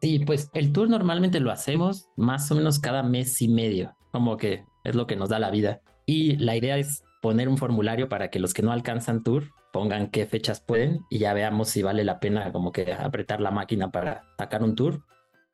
Sí, 0.00 0.20
pues 0.20 0.48
el 0.54 0.72
tour 0.72 0.88
normalmente 0.88 1.38
lo 1.38 1.50
hacemos 1.50 2.08
más 2.16 2.50
o 2.50 2.54
menos 2.54 2.78
cada 2.78 3.02
mes 3.02 3.42
y 3.42 3.48
medio, 3.48 3.94
como 4.10 4.38
que 4.38 4.64
es 4.82 4.94
lo 4.94 5.06
que 5.06 5.16
nos 5.16 5.28
da 5.28 5.38
la 5.38 5.50
vida. 5.50 5.82
Y 6.06 6.36
la 6.36 6.56
idea 6.56 6.78
es 6.78 7.04
poner 7.20 7.50
un 7.50 7.58
formulario 7.58 8.08
para 8.08 8.30
que 8.30 8.38
los 8.38 8.54
que 8.54 8.62
no 8.62 8.72
alcanzan 8.72 9.22
tour 9.22 9.50
pongan 9.70 10.06
qué 10.06 10.24
fechas 10.24 10.62
pueden 10.62 11.00
y 11.10 11.18
ya 11.18 11.34
veamos 11.34 11.68
si 11.68 11.82
vale 11.82 12.04
la 12.04 12.20
pena 12.20 12.52
como 12.52 12.72
que 12.72 12.94
apretar 12.94 13.42
la 13.42 13.50
máquina 13.50 13.90
para 13.90 14.22
sacar 14.38 14.62
un 14.62 14.74
tour. 14.74 15.02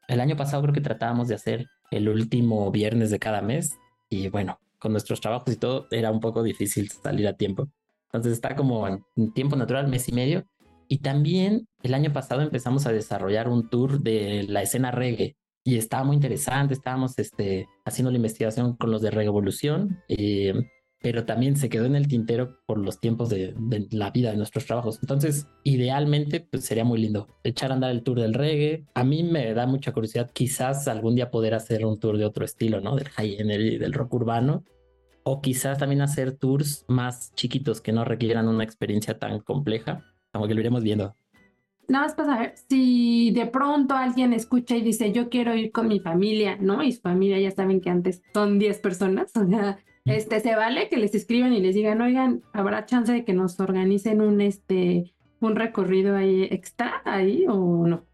El 0.06 0.20
año 0.20 0.36
pasado 0.36 0.62
creo 0.62 0.74
que 0.74 0.80
tratábamos 0.80 1.26
de 1.26 1.34
hacer 1.34 1.66
el 1.90 2.08
último 2.08 2.70
viernes 2.70 3.10
de 3.10 3.18
cada 3.18 3.42
mes 3.42 3.78
y 4.08 4.28
bueno, 4.28 4.58
con 4.78 4.92
nuestros 4.92 5.20
trabajos 5.20 5.54
y 5.54 5.56
todo 5.56 5.86
era 5.90 6.10
un 6.10 6.20
poco 6.20 6.42
difícil 6.42 6.90
salir 6.90 7.28
a 7.28 7.36
tiempo. 7.36 7.68
Entonces 8.06 8.32
está 8.32 8.56
como 8.56 8.88
en 8.88 9.32
tiempo 9.32 9.54
natural, 9.54 9.88
mes 9.88 10.08
y 10.08 10.12
medio. 10.12 10.44
Y 10.88 10.98
también 10.98 11.68
el 11.84 11.94
año 11.94 12.12
pasado 12.12 12.42
empezamos 12.42 12.86
a 12.86 12.92
desarrollar 12.92 13.48
un 13.48 13.68
tour 13.68 14.00
de 14.00 14.44
la 14.48 14.62
escena 14.62 14.90
reggae 14.90 15.36
y 15.62 15.76
estaba 15.76 16.02
muy 16.02 16.16
interesante. 16.16 16.74
Estábamos 16.74 17.16
este, 17.18 17.68
haciendo 17.84 18.10
la 18.10 18.16
investigación 18.16 18.74
con 18.76 18.90
los 18.90 19.00
de 19.00 19.12
Revolución, 19.12 20.02
eh, 20.08 20.54
pero 21.02 21.24
también 21.24 21.56
se 21.56 21.68
quedó 21.68 21.86
en 21.86 21.96
el 21.96 22.08
tintero 22.08 22.58
por 22.66 22.78
los 22.78 23.00
tiempos 23.00 23.30
de, 23.30 23.54
de 23.58 23.88
la 23.90 24.10
vida 24.10 24.30
de 24.30 24.36
nuestros 24.36 24.66
trabajos. 24.66 24.98
Entonces, 25.00 25.48
idealmente, 25.64 26.40
pues 26.40 26.64
sería 26.64 26.84
muy 26.84 27.00
lindo 27.00 27.28
echar 27.42 27.70
a 27.70 27.74
andar 27.74 27.90
el 27.90 28.02
tour 28.02 28.20
del 28.20 28.34
reggae. 28.34 28.84
A 28.94 29.04
mí 29.04 29.22
me 29.22 29.52
da 29.54 29.66
mucha 29.66 29.92
curiosidad, 29.92 30.30
quizás 30.30 30.88
algún 30.88 31.14
día 31.14 31.30
poder 31.30 31.54
hacer 31.54 31.86
un 31.86 31.98
tour 31.98 32.18
de 32.18 32.26
otro 32.26 32.44
estilo, 32.44 32.80
¿no? 32.80 32.96
Del 32.96 33.08
high 33.08 33.36
energy, 33.40 33.78
del 33.78 33.92
rock 33.92 34.14
urbano. 34.14 34.64
O 35.22 35.40
quizás 35.40 35.78
también 35.78 36.02
hacer 36.02 36.32
tours 36.32 36.84
más 36.88 37.34
chiquitos 37.34 37.80
que 37.80 37.92
no 37.92 38.04
requieran 38.04 38.48
una 38.48 38.64
experiencia 38.64 39.18
tan 39.18 39.40
compleja. 39.40 40.04
Como 40.32 40.46
que 40.46 40.54
lo 40.54 40.60
iremos 40.60 40.82
viendo. 40.82 41.16
Nada 41.88 42.06
más 42.06 42.14
para 42.14 42.34
saber 42.34 42.54
si 42.68 43.32
de 43.32 43.46
pronto 43.46 43.94
alguien 43.96 44.32
escucha 44.32 44.76
y 44.76 44.82
dice, 44.82 45.10
yo 45.10 45.28
quiero 45.28 45.56
ir 45.56 45.72
con 45.72 45.88
mi 45.88 45.98
familia, 45.98 46.56
¿no? 46.60 46.84
Y 46.84 46.92
su 46.92 47.00
familia 47.00 47.40
ya 47.40 47.50
saben 47.50 47.80
que 47.80 47.90
antes 47.90 48.22
son 48.32 48.60
10 48.60 48.78
personas, 48.78 49.32
o 49.36 49.46
sea, 49.48 49.78
este, 50.10 50.40
se 50.40 50.54
vale 50.54 50.88
que 50.88 50.96
les 50.96 51.14
escriban 51.14 51.52
y 51.52 51.60
les 51.60 51.74
digan, 51.74 52.00
oigan, 52.00 52.42
¿habrá 52.52 52.86
chance 52.86 53.12
de 53.12 53.24
que 53.24 53.32
nos 53.32 53.58
organicen 53.60 54.20
un, 54.20 54.40
este, 54.40 55.12
un 55.40 55.56
recorrido 55.56 56.16
ahí 56.16 56.44
extra 56.44 57.02
ahí 57.04 57.46
o 57.48 57.86
no? 57.86 58.04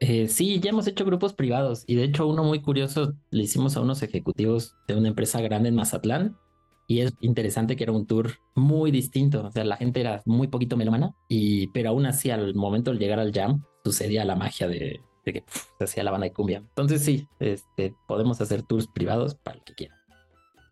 Eh, 0.00 0.28
sí, 0.28 0.60
ya 0.60 0.70
hemos 0.70 0.86
hecho 0.86 1.04
grupos 1.04 1.34
privados 1.34 1.84
y 1.86 1.94
de 1.94 2.04
hecho 2.04 2.26
uno 2.26 2.42
muy 2.42 2.62
curioso 2.62 3.14
le 3.30 3.42
hicimos 3.42 3.76
a 3.76 3.82
unos 3.82 4.02
ejecutivos 4.02 4.74
de 4.88 4.96
una 4.96 5.08
empresa 5.08 5.42
grande 5.42 5.68
en 5.68 5.74
Mazatlán 5.74 6.38
y 6.86 7.00
es 7.00 7.12
interesante 7.20 7.76
que 7.76 7.84
era 7.84 7.92
un 7.92 8.06
tour 8.06 8.30
muy 8.54 8.90
distinto, 8.90 9.44
o 9.44 9.50
sea, 9.50 9.62
la 9.64 9.76
gente 9.76 10.00
era 10.00 10.22
muy 10.24 10.48
poquito 10.48 10.78
melomana 10.78 11.14
y 11.28 11.66
pero 11.68 11.90
aún 11.90 12.06
así 12.06 12.30
al 12.30 12.54
momento 12.54 12.92
de 12.92 12.98
llegar 12.98 13.20
al 13.20 13.32
jam 13.32 13.62
sucedía 13.84 14.24
la 14.24 14.36
magia 14.36 14.68
de, 14.68 15.00
de 15.26 15.32
que 15.34 15.44
se 15.78 15.84
hacía 15.84 16.02
la 16.02 16.12
banda 16.12 16.26
de 16.26 16.32
cumbia. 16.32 16.58
Entonces 16.58 17.04
sí, 17.04 17.28
este, 17.38 17.94
podemos 18.08 18.40
hacer 18.40 18.62
tours 18.62 18.86
privados 18.86 19.34
para 19.34 19.58
el 19.58 19.64
que 19.64 19.74
quiera. 19.74 19.99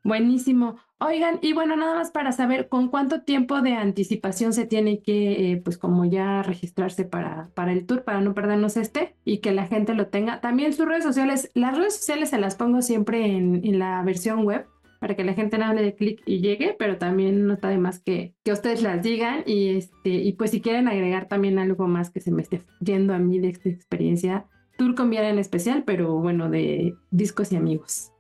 Buenísimo. 0.05 0.77
Oigan, 1.01 1.39
y 1.43 1.53
bueno, 1.53 1.77
nada 1.77 1.95
más 1.95 2.11
para 2.11 2.33
saber 2.33 2.69
con 2.69 2.89
cuánto 2.89 3.23
tiempo 3.23 3.61
de 3.63 3.75
anticipación 3.75 4.53
se 4.53 4.67
tiene 4.67 5.01
que, 5.01 5.53
eh, 5.53 5.57
pues 5.59 5.79
como 5.79 6.05
ya 6.05 6.43
registrarse 6.43 7.05
para, 7.05 7.51
para 7.55 7.73
el 7.73 7.87
tour, 7.87 8.03
para 8.03 8.21
no 8.21 8.35
perdernos 8.35 8.77
este 8.77 9.15
y 9.25 9.39
que 9.39 9.53
la 9.53 9.67
gente 9.67 9.95
lo 9.95 10.09
tenga. 10.09 10.41
También 10.41 10.73
sus 10.73 10.87
redes 10.87 11.05
sociales, 11.05 11.53
las 11.55 11.77
redes 11.77 11.97
sociales 11.97 12.31
se 12.31 12.39
las 12.39 12.57
pongo 12.57 12.83
siempre 12.83 13.25
en, 13.27 13.79
la 13.79 14.03
versión 14.03 14.45
web 14.45 14.67
para 14.99 15.15
que 15.15 15.23
la 15.23 15.35
gente 15.35 15.57
no 15.57 15.67
hable 15.67 15.83
de 15.83 15.95
clic 15.95 16.21
y 16.27 16.41
llegue, 16.41 16.75
pero 16.77 16.99
también 16.99 17.47
no 17.47 17.55
está 17.55 17.69
de 17.69 17.79
más 17.79 18.01
que, 18.01 18.35
que 18.43 18.51
ustedes 18.51 18.83
las 18.83 19.01
digan 19.01 19.45
y, 19.47 19.77
este, 19.77 20.11
y 20.11 20.33
pues 20.33 20.51
si 20.51 20.61
quieren 20.61 20.89
agregar 20.89 21.29
también 21.29 21.61
algo 21.61 21.87
más 21.87 22.11
que 22.11 22.21
se 22.21 22.33
me 22.33 22.43
esté 22.43 22.63
yendo 22.81 23.15
a 23.15 23.19
mí 23.19 23.39
de 23.39 23.51
esta 23.51 23.69
experiencia, 23.69 24.47
Tour 24.79 24.95
con 24.95 25.13
en 25.13 25.39
especial, 25.41 25.83
pero 25.85 26.15
bueno, 26.19 26.49
de 26.49 26.95
discos 27.11 27.51
y 27.53 27.57
amigos. 27.57 28.13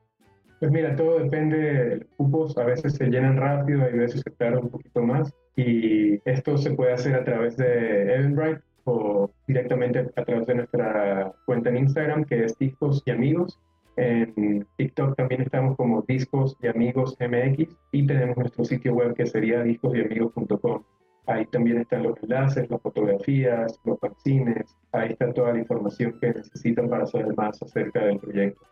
Pues 0.58 0.72
mira, 0.72 0.96
todo 0.96 1.20
depende 1.20 1.56
de 1.56 2.06
cupos, 2.16 2.58
a 2.58 2.64
veces 2.64 2.94
se 2.94 3.06
llenan 3.06 3.36
rápido, 3.36 3.84
hay 3.84 3.92
veces 3.92 4.22
se 4.22 4.30
tarda 4.30 4.58
un 4.58 4.70
poquito 4.70 5.02
más 5.02 5.32
y 5.54 6.20
esto 6.28 6.58
se 6.58 6.72
puede 6.72 6.94
hacer 6.94 7.14
a 7.14 7.24
través 7.24 7.56
de 7.56 8.14
Eventbrite 8.14 8.62
o 8.84 9.30
directamente 9.46 10.10
a 10.16 10.24
través 10.24 10.46
de 10.46 10.54
nuestra 10.56 11.32
cuenta 11.46 11.70
en 11.70 11.78
Instagram 11.78 12.24
que 12.24 12.44
es 12.44 12.58
Discos 12.58 13.02
y 13.06 13.10
Amigos. 13.12 13.60
En 13.96 14.66
TikTok 14.76 15.16
también 15.16 15.42
estamos 15.42 15.76
como 15.76 16.02
Discos 16.02 16.56
y 16.60 16.66
Amigos 16.66 17.16
MX 17.20 17.76
y 17.92 18.06
tenemos 18.06 18.36
nuestro 18.36 18.64
sitio 18.64 18.94
web 18.94 19.14
que 19.14 19.26
sería 19.26 19.62
discosyamigos.com. 19.62 20.82
Ahí 21.26 21.46
también 21.46 21.78
están 21.78 22.02
los 22.02 22.20
enlaces, 22.22 22.68
las 22.68 22.80
fotografías, 22.80 23.78
los 23.84 23.98
fanzines, 24.00 24.76
ahí 24.92 25.10
está 25.10 25.32
toda 25.32 25.52
la 25.52 25.58
información 25.60 26.18
que 26.20 26.32
necesitan 26.32 26.88
para 26.88 27.06
saber 27.06 27.34
más 27.36 27.62
acerca 27.62 28.04
del 28.06 28.18
proyecto. 28.18 28.66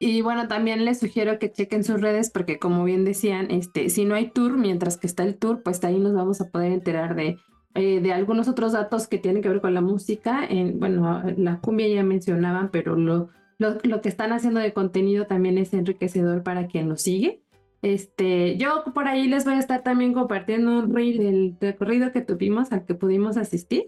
Y 0.00 0.22
bueno, 0.22 0.46
también 0.46 0.84
les 0.84 1.00
sugiero 1.00 1.38
que 1.38 1.50
chequen 1.50 1.82
sus 1.82 2.00
redes 2.00 2.30
porque 2.30 2.58
como 2.58 2.84
bien 2.84 3.04
decían, 3.04 3.50
este, 3.50 3.90
si 3.90 4.04
no 4.04 4.14
hay 4.14 4.30
tour, 4.30 4.56
mientras 4.56 4.96
que 4.96 5.08
está 5.08 5.24
el 5.24 5.36
tour, 5.36 5.62
pues 5.62 5.82
ahí 5.82 5.98
nos 5.98 6.14
vamos 6.14 6.40
a 6.40 6.50
poder 6.50 6.70
enterar 6.70 7.16
de, 7.16 7.38
eh, 7.74 8.00
de 8.00 8.12
algunos 8.12 8.46
otros 8.46 8.72
datos 8.72 9.08
que 9.08 9.18
tienen 9.18 9.42
que 9.42 9.48
ver 9.48 9.60
con 9.60 9.74
la 9.74 9.80
música. 9.80 10.46
En, 10.48 10.78
bueno, 10.78 11.22
la 11.36 11.58
cumbia 11.60 11.88
ya 11.88 12.04
mencionaban, 12.04 12.70
pero 12.70 12.94
lo, 12.94 13.30
lo, 13.58 13.78
lo, 13.82 14.00
que 14.00 14.08
están 14.08 14.32
haciendo 14.32 14.60
de 14.60 14.72
contenido 14.72 15.26
también 15.26 15.58
es 15.58 15.74
enriquecedor 15.74 16.44
para 16.44 16.68
quien 16.68 16.88
nos 16.88 17.02
sigue. 17.02 17.42
Este, 17.82 18.56
yo 18.56 18.82
por 18.92 19.06
ahí 19.06 19.28
les 19.28 19.44
voy 19.44 19.54
a 19.54 19.58
estar 19.60 19.82
también 19.82 20.12
compartiendo 20.12 20.78
un 20.78 20.94
reel 20.94 21.18
del 21.18 21.56
recorrido 21.60 22.10
que 22.10 22.20
tuvimos 22.20 22.72
al 22.72 22.84
que 22.84 22.94
pudimos 22.94 23.36
asistir 23.36 23.84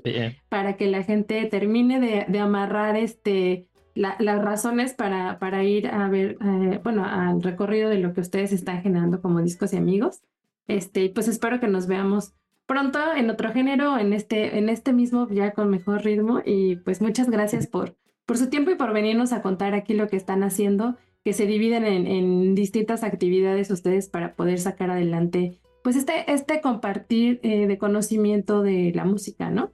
para 0.49 0.77
que 0.77 0.87
la 0.87 1.03
gente 1.03 1.45
termine 1.47 1.99
de, 1.99 2.25
de 2.29 2.39
amarrar 2.39 2.97
este 2.97 3.67
las 3.95 4.43
razones 4.43 4.95
para, 4.95 5.39
para 5.39 5.65
ir 5.65 5.89
a 5.89 6.09
ver, 6.09 6.39
eh, 6.41 6.81
bueno, 6.83 7.05
al 7.05 7.43
recorrido 7.43 7.91
de 7.91 7.99
lo 7.99 8.13
que 8.13 8.21
ustedes 8.21 8.53
están 8.53 8.83
generando 8.83 9.21
como 9.21 9.43
discos 9.43 9.73
y 9.73 9.77
amigos. 9.77 10.23
Este, 10.69 11.11
pues 11.11 11.29
espero 11.29 11.61
que 11.61 11.69
nos 11.69 11.87
veamos 11.87 12.35
pronto 12.67 13.01
en 13.17 13.29
otro 13.31 13.53
género, 13.53 13.99
en 13.99 14.13
este, 14.13 14.59
en 14.59 14.69
este 14.69 14.93
mismo 14.93 15.29
ya 15.29 15.53
con 15.53 15.71
mejor 15.71 16.05
ritmo. 16.05 16.41
Y 16.45 16.77
pues 16.77 17.03
muchas 17.03 17.29
gracias 17.29 17.67
por, 17.67 17.97
por 18.27 18.39
su 18.39 18.49
tiempo 18.49 18.71
y 18.71 18.77
por 18.77 18.93
venirnos 18.93 19.33
a 19.33 19.43
contar 19.43 19.75
aquí 19.75 19.95
lo 19.95 20.09
que 20.09 20.17
están 20.17 20.45
haciendo, 20.45 20.97
que 21.25 21.33
se 21.33 21.47
dividen 21.47 21.85
en, 21.85 22.55
distintas 22.55 23.03
actividades 23.03 23.71
ustedes 23.71 24.09
para 24.09 24.35
poder 24.35 24.59
sacar 24.59 24.91
adelante, 24.91 25.61
pues 25.83 25.97
este, 25.97 26.33
este 26.33 26.61
compartir 26.61 27.41
eh, 27.43 27.67
de 27.67 27.79
conocimiento 27.79 28.63
de 28.63 28.93
la 28.95 29.05
música, 29.05 29.51
¿no? 29.51 29.73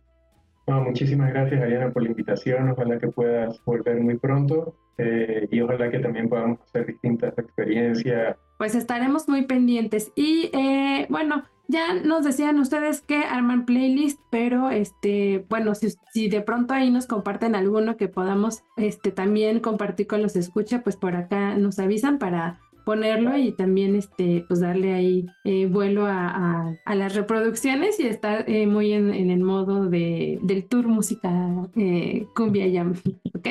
Muchísimas 0.66 1.32
gracias, 1.32 1.62
Ariana, 1.62 1.90
por 1.90 2.02
la 2.02 2.10
invitación. 2.10 2.70
Ojalá 2.70 2.98
que 2.98 3.08
puedas 3.08 3.62
volver 3.64 4.00
muy 4.00 4.16
pronto 4.18 4.74
eh, 4.98 5.48
y 5.50 5.60
ojalá 5.60 5.90
que 5.90 6.00
también 6.00 6.28
podamos 6.28 6.60
hacer 6.62 6.86
distintas 6.86 7.38
experiencias. 7.38 8.36
Pues 8.58 8.74
estaremos 8.74 9.28
muy 9.28 9.46
pendientes. 9.46 10.12
Y 10.16 10.50
eh, 10.52 11.06
bueno, 11.08 11.44
ya 11.68 11.94
nos 11.94 12.24
decían 12.24 12.58
ustedes 12.58 13.00
que 13.00 13.18
arman 13.24 13.64
playlist, 13.64 14.20
pero 14.30 14.70
este, 14.70 15.44
bueno, 15.48 15.74
si, 15.74 15.90
si, 16.12 16.28
de 16.28 16.40
pronto 16.40 16.74
ahí 16.74 16.90
nos 16.90 17.06
comparten 17.06 17.54
alguno 17.54 17.96
que 17.96 18.08
podamos 18.08 18.62
este, 18.76 19.10
también 19.10 19.60
compartir 19.60 20.06
con 20.06 20.22
los 20.22 20.36
escucha, 20.36 20.82
pues 20.82 20.96
por 20.96 21.16
acá 21.16 21.56
nos 21.56 21.78
avisan 21.78 22.18
para 22.18 22.60
ponerlo 22.86 23.36
y 23.36 23.50
también 23.50 23.96
este, 23.96 24.44
pues 24.46 24.60
darle 24.60 24.94
ahí 24.94 25.26
eh, 25.42 25.66
vuelo 25.66 26.06
a, 26.06 26.72
a, 26.84 26.94
las 26.94 27.16
reproducciones 27.16 27.98
y 27.98 28.06
estar 28.06 28.48
eh, 28.48 28.68
muy 28.68 28.92
en, 28.92 29.12
en, 29.12 29.30
el 29.30 29.40
modo 29.40 29.86
de, 29.86 30.38
del 30.42 30.68
tour 30.68 30.86
música 30.86 31.28
eh, 31.74 32.26
cumbia 32.36 32.64
jam, 32.72 32.94
¿ok? 33.34 33.48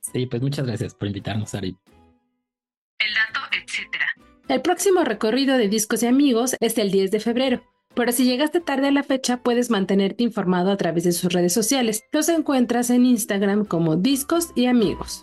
Sí, 0.00 0.24
pues 0.24 0.40
muchas 0.40 0.66
gracias 0.66 0.94
por 0.94 1.06
invitarnos, 1.06 1.54
Ari. 1.54 1.76
El 2.98 3.14
dato, 3.14 3.40
etcétera. 3.52 4.06
El 4.48 4.62
próximo 4.62 5.04
recorrido 5.04 5.58
de 5.58 5.68
discos 5.68 6.02
y 6.02 6.06
amigos 6.06 6.56
es 6.58 6.78
el 6.78 6.90
10 6.90 7.10
de 7.10 7.20
febrero. 7.20 7.62
Pero 7.94 8.12
si 8.12 8.24
llegaste 8.24 8.60
tarde 8.62 8.88
a 8.88 8.92
la 8.92 9.02
fecha, 9.02 9.42
puedes 9.42 9.68
mantenerte 9.68 10.24
informado 10.24 10.70
a 10.70 10.78
través 10.78 11.04
de 11.04 11.12
sus 11.12 11.30
redes 11.30 11.52
sociales. 11.52 12.04
Los 12.10 12.30
encuentras 12.30 12.88
en 12.88 13.04
Instagram 13.04 13.66
como 13.66 13.96
Discos 13.96 14.48
y 14.56 14.64
Amigos. 14.64 15.22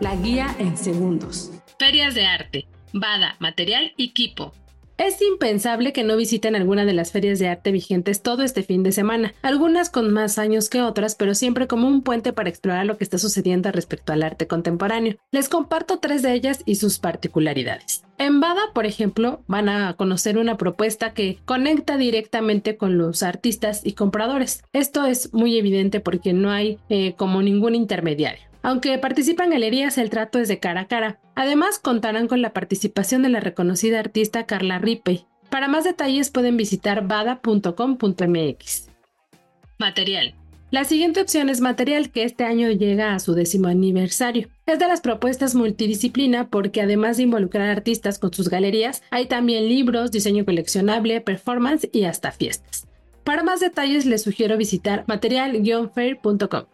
La 0.00 0.16
guía 0.16 0.54
en 0.58 0.76
segundos. 0.76 1.52
Ferias 1.78 2.16
de 2.16 2.26
arte, 2.26 2.66
Bada, 2.92 3.36
material 3.38 3.92
y 3.96 4.06
equipo. 4.06 4.52
Es 4.96 5.22
impensable 5.22 5.92
que 5.92 6.02
no 6.02 6.16
visiten 6.16 6.56
alguna 6.56 6.84
de 6.84 6.92
las 6.92 7.12
ferias 7.12 7.38
de 7.38 7.48
arte 7.48 7.70
vigentes 7.70 8.22
todo 8.22 8.42
este 8.42 8.62
fin 8.64 8.82
de 8.82 8.92
semana, 8.92 9.34
algunas 9.42 9.90
con 9.90 10.12
más 10.12 10.38
años 10.38 10.68
que 10.68 10.82
otras, 10.82 11.14
pero 11.14 11.34
siempre 11.34 11.68
como 11.68 11.88
un 11.88 12.02
puente 12.02 12.32
para 12.32 12.48
explorar 12.48 12.86
lo 12.86 12.96
que 12.96 13.04
está 13.04 13.18
sucediendo 13.18 13.70
respecto 13.70 14.12
al 14.12 14.24
arte 14.24 14.48
contemporáneo. 14.48 15.16
Les 15.32 15.48
comparto 15.48 15.98
tres 15.98 16.22
de 16.22 16.32
ellas 16.32 16.62
y 16.64 16.76
sus 16.76 16.98
particularidades. 16.98 18.04
En 18.18 18.40
Bada, 18.40 18.62
por 18.72 18.86
ejemplo, 18.86 19.42
van 19.46 19.68
a 19.68 19.94
conocer 19.94 20.38
una 20.38 20.56
propuesta 20.56 21.12
que 21.12 21.38
conecta 21.44 21.96
directamente 21.96 22.76
con 22.76 22.98
los 22.98 23.22
artistas 23.22 23.80
y 23.84 23.92
compradores. 23.92 24.62
Esto 24.72 25.06
es 25.06 25.32
muy 25.32 25.56
evidente 25.56 26.00
porque 26.00 26.32
no 26.32 26.50
hay 26.50 26.78
eh, 26.88 27.14
como 27.16 27.42
ningún 27.42 27.74
intermediario. 27.74 28.53
Aunque 28.64 28.96
participan 28.96 29.50
galerías, 29.50 29.98
el 29.98 30.08
trato 30.08 30.38
es 30.38 30.48
de 30.48 30.58
cara 30.58 30.80
a 30.80 30.88
cara. 30.88 31.20
Además, 31.34 31.78
contarán 31.78 32.28
con 32.28 32.40
la 32.40 32.54
participación 32.54 33.22
de 33.22 33.28
la 33.28 33.40
reconocida 33.40 34.00
artista 34.00 34.46
Carla 34.46 34.78
Rippey. 34.78 35.26
Para 35.50 35.68
más 35.68 35.84
detalles 35.84 36.30
pueden 36.30 36.56
visitar 36.56 37.06
bada.com.mx. 37.06 38.88
Material. 39.78 40.34
La 40.70 40.84
siguiente 40.84 41.20
opción 41.20 41.50
es 41.50 41.60
material 41.60 42.10
que 42.10 42.24
este 42.24 42.44
año 42.44 42.70
llega 42.70 43.14
a 43.14 43.18
su 43.18 43.34
décimo 43.34 43.68
aniversario. 43.68 44.48
Es 44.64 44.78
de 44.78 44.88
las 44.88 45.02
propuestas 45.02 45.54
multidisciplina 45.54 46.48
porque 46.48 46.80
además 46.80 47.18
de 47.18 47.24
involucrar 47.24 47.68
artistas 47.68 48.18
con 48.18 48.32
sus 48.32 48.48
galerías, 48.48 49.02
hay 49.10 49.26
también 49.26 49.68
libros, 49.68 50.10
diseño 50.10 50.46
coleccionable, 50.46 51.20
performance 51.20 51.86
y 51.92 52.04
hasta 52.04 52.32
fiestas. 52.32 52.88
Para 53.24 53.42
más 53.42 53.60
detalles 53.60 54.06
les 54.06 54.22
sugiero 54.22 54.56
visitar 54.56 55.04
material-fair.com. 55.06 56.64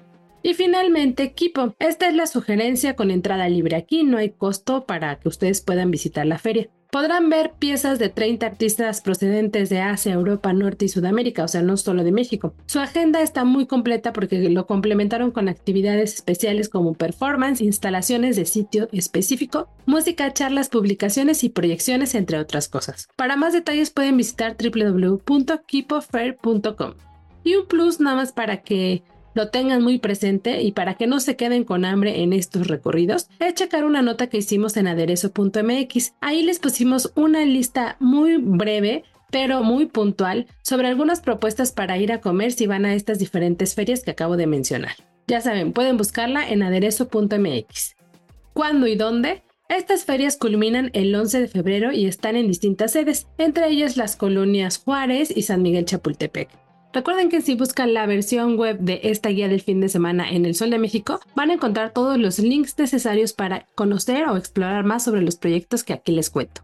Y 0.42 0.54
finalmente, 0.54 1.22
Equipo. 1.22 1.74
Esta 1.78 2.08
es 2.08 2.14
la 2.14 2.26
sugerencia 2.26 2.96
con 2.96 3.10
entrada 3.10 3.48
libre. 3.48 3.76
Aquí 3.76 4.04
no 4.04 4.18
hay 4.18 4.30
costo 4.30 4.86
para 4.86 5.18
que 5.18 5.28
ustedes 5.28 5.60
puedan 5.60 5.90
visitar 5.90 6.26
la 6.26 6.38
feria. 6.38 6.70
Podrán 6.90 7.30
ver 7.30 7.52
piezas 7.56 8.00
de 8.00 8.08
30 8.08 8.46
artistas 8.46 9.00
procedentes 9.00 9.70
de 9.70 9.80
Asia, 9.80 10.12
Europa, 10.12 10.52
Norte 10.52 10.86
y 10.86 10.88
Sudamérica, 10.88 11.44
o 11.44 11.48
sea, 11.48 11.62
no 11.62 11.76
solo 11.76 12.02
de 12.02 12.10
México. 12.10 12.52
Su 12.66 12.80
agenda 12.80 13.22
está 13.22 13.44
muy 13.44 13.66
completa 13.66 14.12
porque 14.12 14.50
lo 14.50 14.66
complementaron 14.66 15.30
con 15.30 15.48
actividades 15.48 16.14
especiales 16.14 16.68
como 16.68 16.94
performance, 16.94 17.60
instalaciones 17.60 18.34
de 18.34 18.44
sitio 18.44 18.88
específico, 18.90 19.68
música, 19.86 20.32
charlas, 20.32 20.68
publicaciones 20.68 21.44
y 21.44 21.50
proyecciones, 21.50 22.16
entre 22.16 22.40
otras 22.40 22.68
cosas. 22.68 23.06
Para 23.14 23.36
más 23.36 23.52
detalles 23.52 23.90
pueden 23.90 24.16
visitar 24.16 24.56
www.keepofair.com. 24.56 26.94
Y 27.44 27.54
un 27.54 27.68
plus 27.68 28.00
nada 28.00 28.16
más 28.16 28.32
para 28.32 28.62
que 28.62 29.04
lo 29.34 29.48
tengan 29.48 29.82
muy 29.82 29.98
presente 29.98 30.62
y 30.62 30.72
para 30.72 30.94
que 30.94 31.06
no 31.06 31.20
se 31.20 31.36
queden 31.36 31.64
con 31.64 31.84
hambre 31.84 32.22
en 32.22 32.32
estos 32.32 32.66
recorridos, 32.66 33.28
es 33.38 33.54
checar 33.54 33.84
una 33.84 34.02
nota 34.02 34.28
que 34.28 34.38
hicimos 34.38 34.76
en 34.76 34.88
aderezo.mx. 34.88 36.14
Ahí 36.20 36.42
les 36.42 36.58
pusimos 36.58 37.12
una 37.14 37.44
lista 37.44 37.96
muy 38.00 38.36
breve 38.38 39.04
pero 39.30 39.62
muy 39.62 39.86
puntual 39.86 40.46
sobre 40.62 40.88
algunas 40.88 41.20
propuestas 41.20 41.72
para 41.72 41.96
ir 41.98 42.12
a 42.12 42.20
comer 42.20 42.52
si 42.52 42.66
van 42.66 42.84
a 42.84 42.94
estas 42.94 43.18
diferentes 43.18 43.74
ferias 43.74 44.02
que 44.02 44.10
acabo 44.10 44.36
de 44.36 44.46
mencionar. 44.46 44.92
Ya 45.26 45.40
saben, 45.40 45.72
pueden 45.72 45.96
buscarla 45.96 46.48
en 46.48 46.62
aderezo.mx. 46.62 47.96
¿Cuándo 48.52 48.86
y 48.86 48.96
dónde? 48.96 49.42
Estas 49.68 50.04
ferias 50.04 50.36
culminan 50.36 50.90
el 50.94 51.14
11 51.14 51.42
de 51.42 51.48
febrero 51.48 51.92
y 51.92 52.06
están 52.06 52.34
en 52.34 52.48
distintas 52.48 52.90
sedes, 52.90 53.28
entre 53.38 53.68
ellas 53.68 53.96
las 53.96 54.16
colonias 54.16 54.78
Juárez 54.78 55.32
y 55.34 55.42
San 55.42 55.62
Miguel 55.62 55.84
Chapultepec. 55.84 56.48
Recuerden 56.92 57.28
que 57.28 57.40
si 57.40 57.54
buscan 57.54 57.94
la 57.94 58.06
versión 58.06 58.56
web 58.56 58.78
de 58.80 59.00
esta 59.04 59.28
guía 59.28 59.48
del 59.48 59.60
fin 59.60 59.80
de 59.80 59.88
semana 59.88 60.30
en 60.30 60.44
el 60.44 60.56
Sol 60.56 60.70
de 60.70 60.78
México, 60.78 61.20
van 61.36 61.50
a 61.50 61.54
encontrar 61.54 61.92
todos 61.92 62.18
los 62.18 62.40
links 62.40 62.76
necesarios 62.78 63.32
para 63.32 63.66
conocer 63.76 64.24
o 64.26 64.36
explorar 64.36 64.84
más 64.84 65.04
sobre 65.04 65.22
los 65.22 65.36
proyectos 65.36 65.84
que 65.84 65.92
aquí 65.92 66.10
les 66.10 66.30
cuento. 66.30 66.62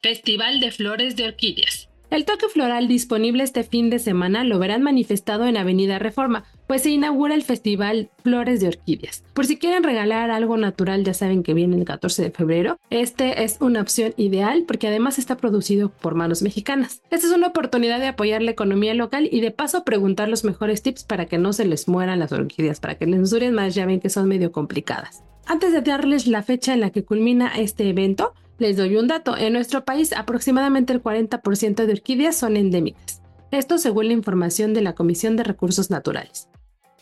Festival 0.00 0.60
de 0.60 0.70
Flores 0.70 1.16
de 1.16 1.24
Orquídeas. 1.24 1.88
El 2.10 2.24
toque 2.24 2.48
floral 2.48 2.86
disponible 2.86 3.42
este 3.42 3.64
fin 3.64 3.90
de 3.90 3.98
semana 3.98 4.44
lo 4.44 4.58
verán 4.60 4.82
manifestado 4.82 5.44
en 5.46 5.56
Avenida 5.56 5.98
Reforma, 5.98 6.44
pues 6.68 6.82
se 6.82 6.90
inaugura 6.90 7.34
el 7.34 7.42
Festival 7.42 8.10
Flores 8.22 8.60
de 8.60 8.68
Orquídeas. 8.68 9.24
Por 9.32 9.46
si 9.46 9.56
quieren 9.56 9.82
regalar 9.82 10.30
algo 10.30 10.56
natural, 10.56 11.02
ya 11.02 11.14
saben 11.14 11.42
que 11.42 11.54
viene 11.54 11.76
el 11.76 11.84
14 11.84 12.22
de 12.22 12.30
febrero, 12.30 12.78
este 12.90 13.42
es 13.42 13.56
una 13.60 13.80
opción 13.80 14.12
ideal 14.16 14.64
porque 14.68 14.86
además 14.86 15.18
está 15.18 15.38
producido 15.38 15.88
por 15.88 16.14
manos 16.14 16.42
mexicanas. 16.42 17.02
Esta 17.10 17.26
es 17.26 17.32
una 17.32 17.48
oportunidad 17.48 17.98
de 17.98 18.08
apoyar 18.08 18.42
la 18.42 18.50
economía 18.50 18.94
local 18.94 19.28
y 19.32 19.40
de 19.40 19.50
paso 19.50 19.82
preguntar 19.82 20.28
los 20.28 20.44
mejores 20.44 20.82
tips 20.82 21.04
para 21.04 21.26
que 21.26 21.38
no 21.38 21.54
se 21.54 21.64
les 21.64 21.88
mueran 21.88 22.18
las 22.18 22.32
orquídeas, 22.32 22.80
para 22.80 22.96
que 22.96 23.06
les 23.06 23.30
duren 23.30 23.54
más, 23.54 23.74
ya 23.74 23.86
ven 23.86 23.98
que 23.98 24.10
son 24.10 24.28
medio 24.28 24.52
complicadas. 24.52 25.24
Antes 25.46 25.72
de 25.72 25.80
darles 25.80 26.26
la 26.26 26.42
fecha 26.42 26.74
en 26.74 26.80
la 26.80 26.90
que 26.90 27.04
culmina 27.04 27.48
este 27.56 27.88
evento, 27.88 28.34
les 28.58 28.76
doy 28.76 28.96
un 28.96 29.08
dato. 29.08 29.38
En 29.38 29.54
nuestro 29.54 29.86
país, 29.86 30.12
aproximadamente 30.12 30.92
el 30.92 31.02
40% 31.02 31.86
de 31.86 31.92
orquídeas 31.92 32.36
son 32.36 32.58
endémicas. 32.58 33.22
Esto 33.50 33.78
según 33.78 34.08
la 34.08 34.12
información 34.12 34.74
de 34.74 34.82
la 34.82 34.94
Comisión 34.94 35.36
de 35.36 35.44
Recursos 35.44 35.88
Naturales. 35.88 36.47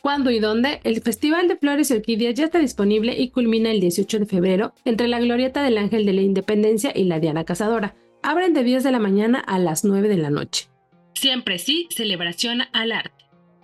¿Cuándo 0.07 0.31
y 0.31 0.39
dónde? 0.39 0.79
El 0.85 1.03
Festival 1.03 1.49
de 1.49 1.57
Flores 1.57 1.91
y 1.91 1.95
Orquídeas 1.95 2.35
ya 2.35 2.45
está 2.45 2.61
disponible 2.61 3.19
y 3.19 3.31
culmina 3.31 3.73
el 3.73 3.81
18 3.81 4.21
de 4.21 4.27
febrero 4.27 4.73
entre 4.85 5.09
la 5.09 5.19
Glorieta 5.19 5.65
del 5.65 5.79
Ángel 5.79 6.07
de 6.07 6.13
la 6.13 6.23
Independencia 6.23 6.93
y 6.95 7.07
la 7.07 7.19
Diana 7.19 7.43
Cazadora. 7.43 7.97
Abren 8.23 8.55
de 8.55 8.63
10 8.63 8.85
de 8.85 8.93
la 8.93 9.01
mañana 9.01 9.41
a 9.41 9.59
las 9.59 9.85
9 9.85 10.09
de 10.09 10.17
la 10.17 10.31
noche. 10.31 10.69
Siempre 11.15 11.59
sí, 11.59 11.89
celebración 11.91 12.63
al 12.73 12.93
arte. 12.93 13.16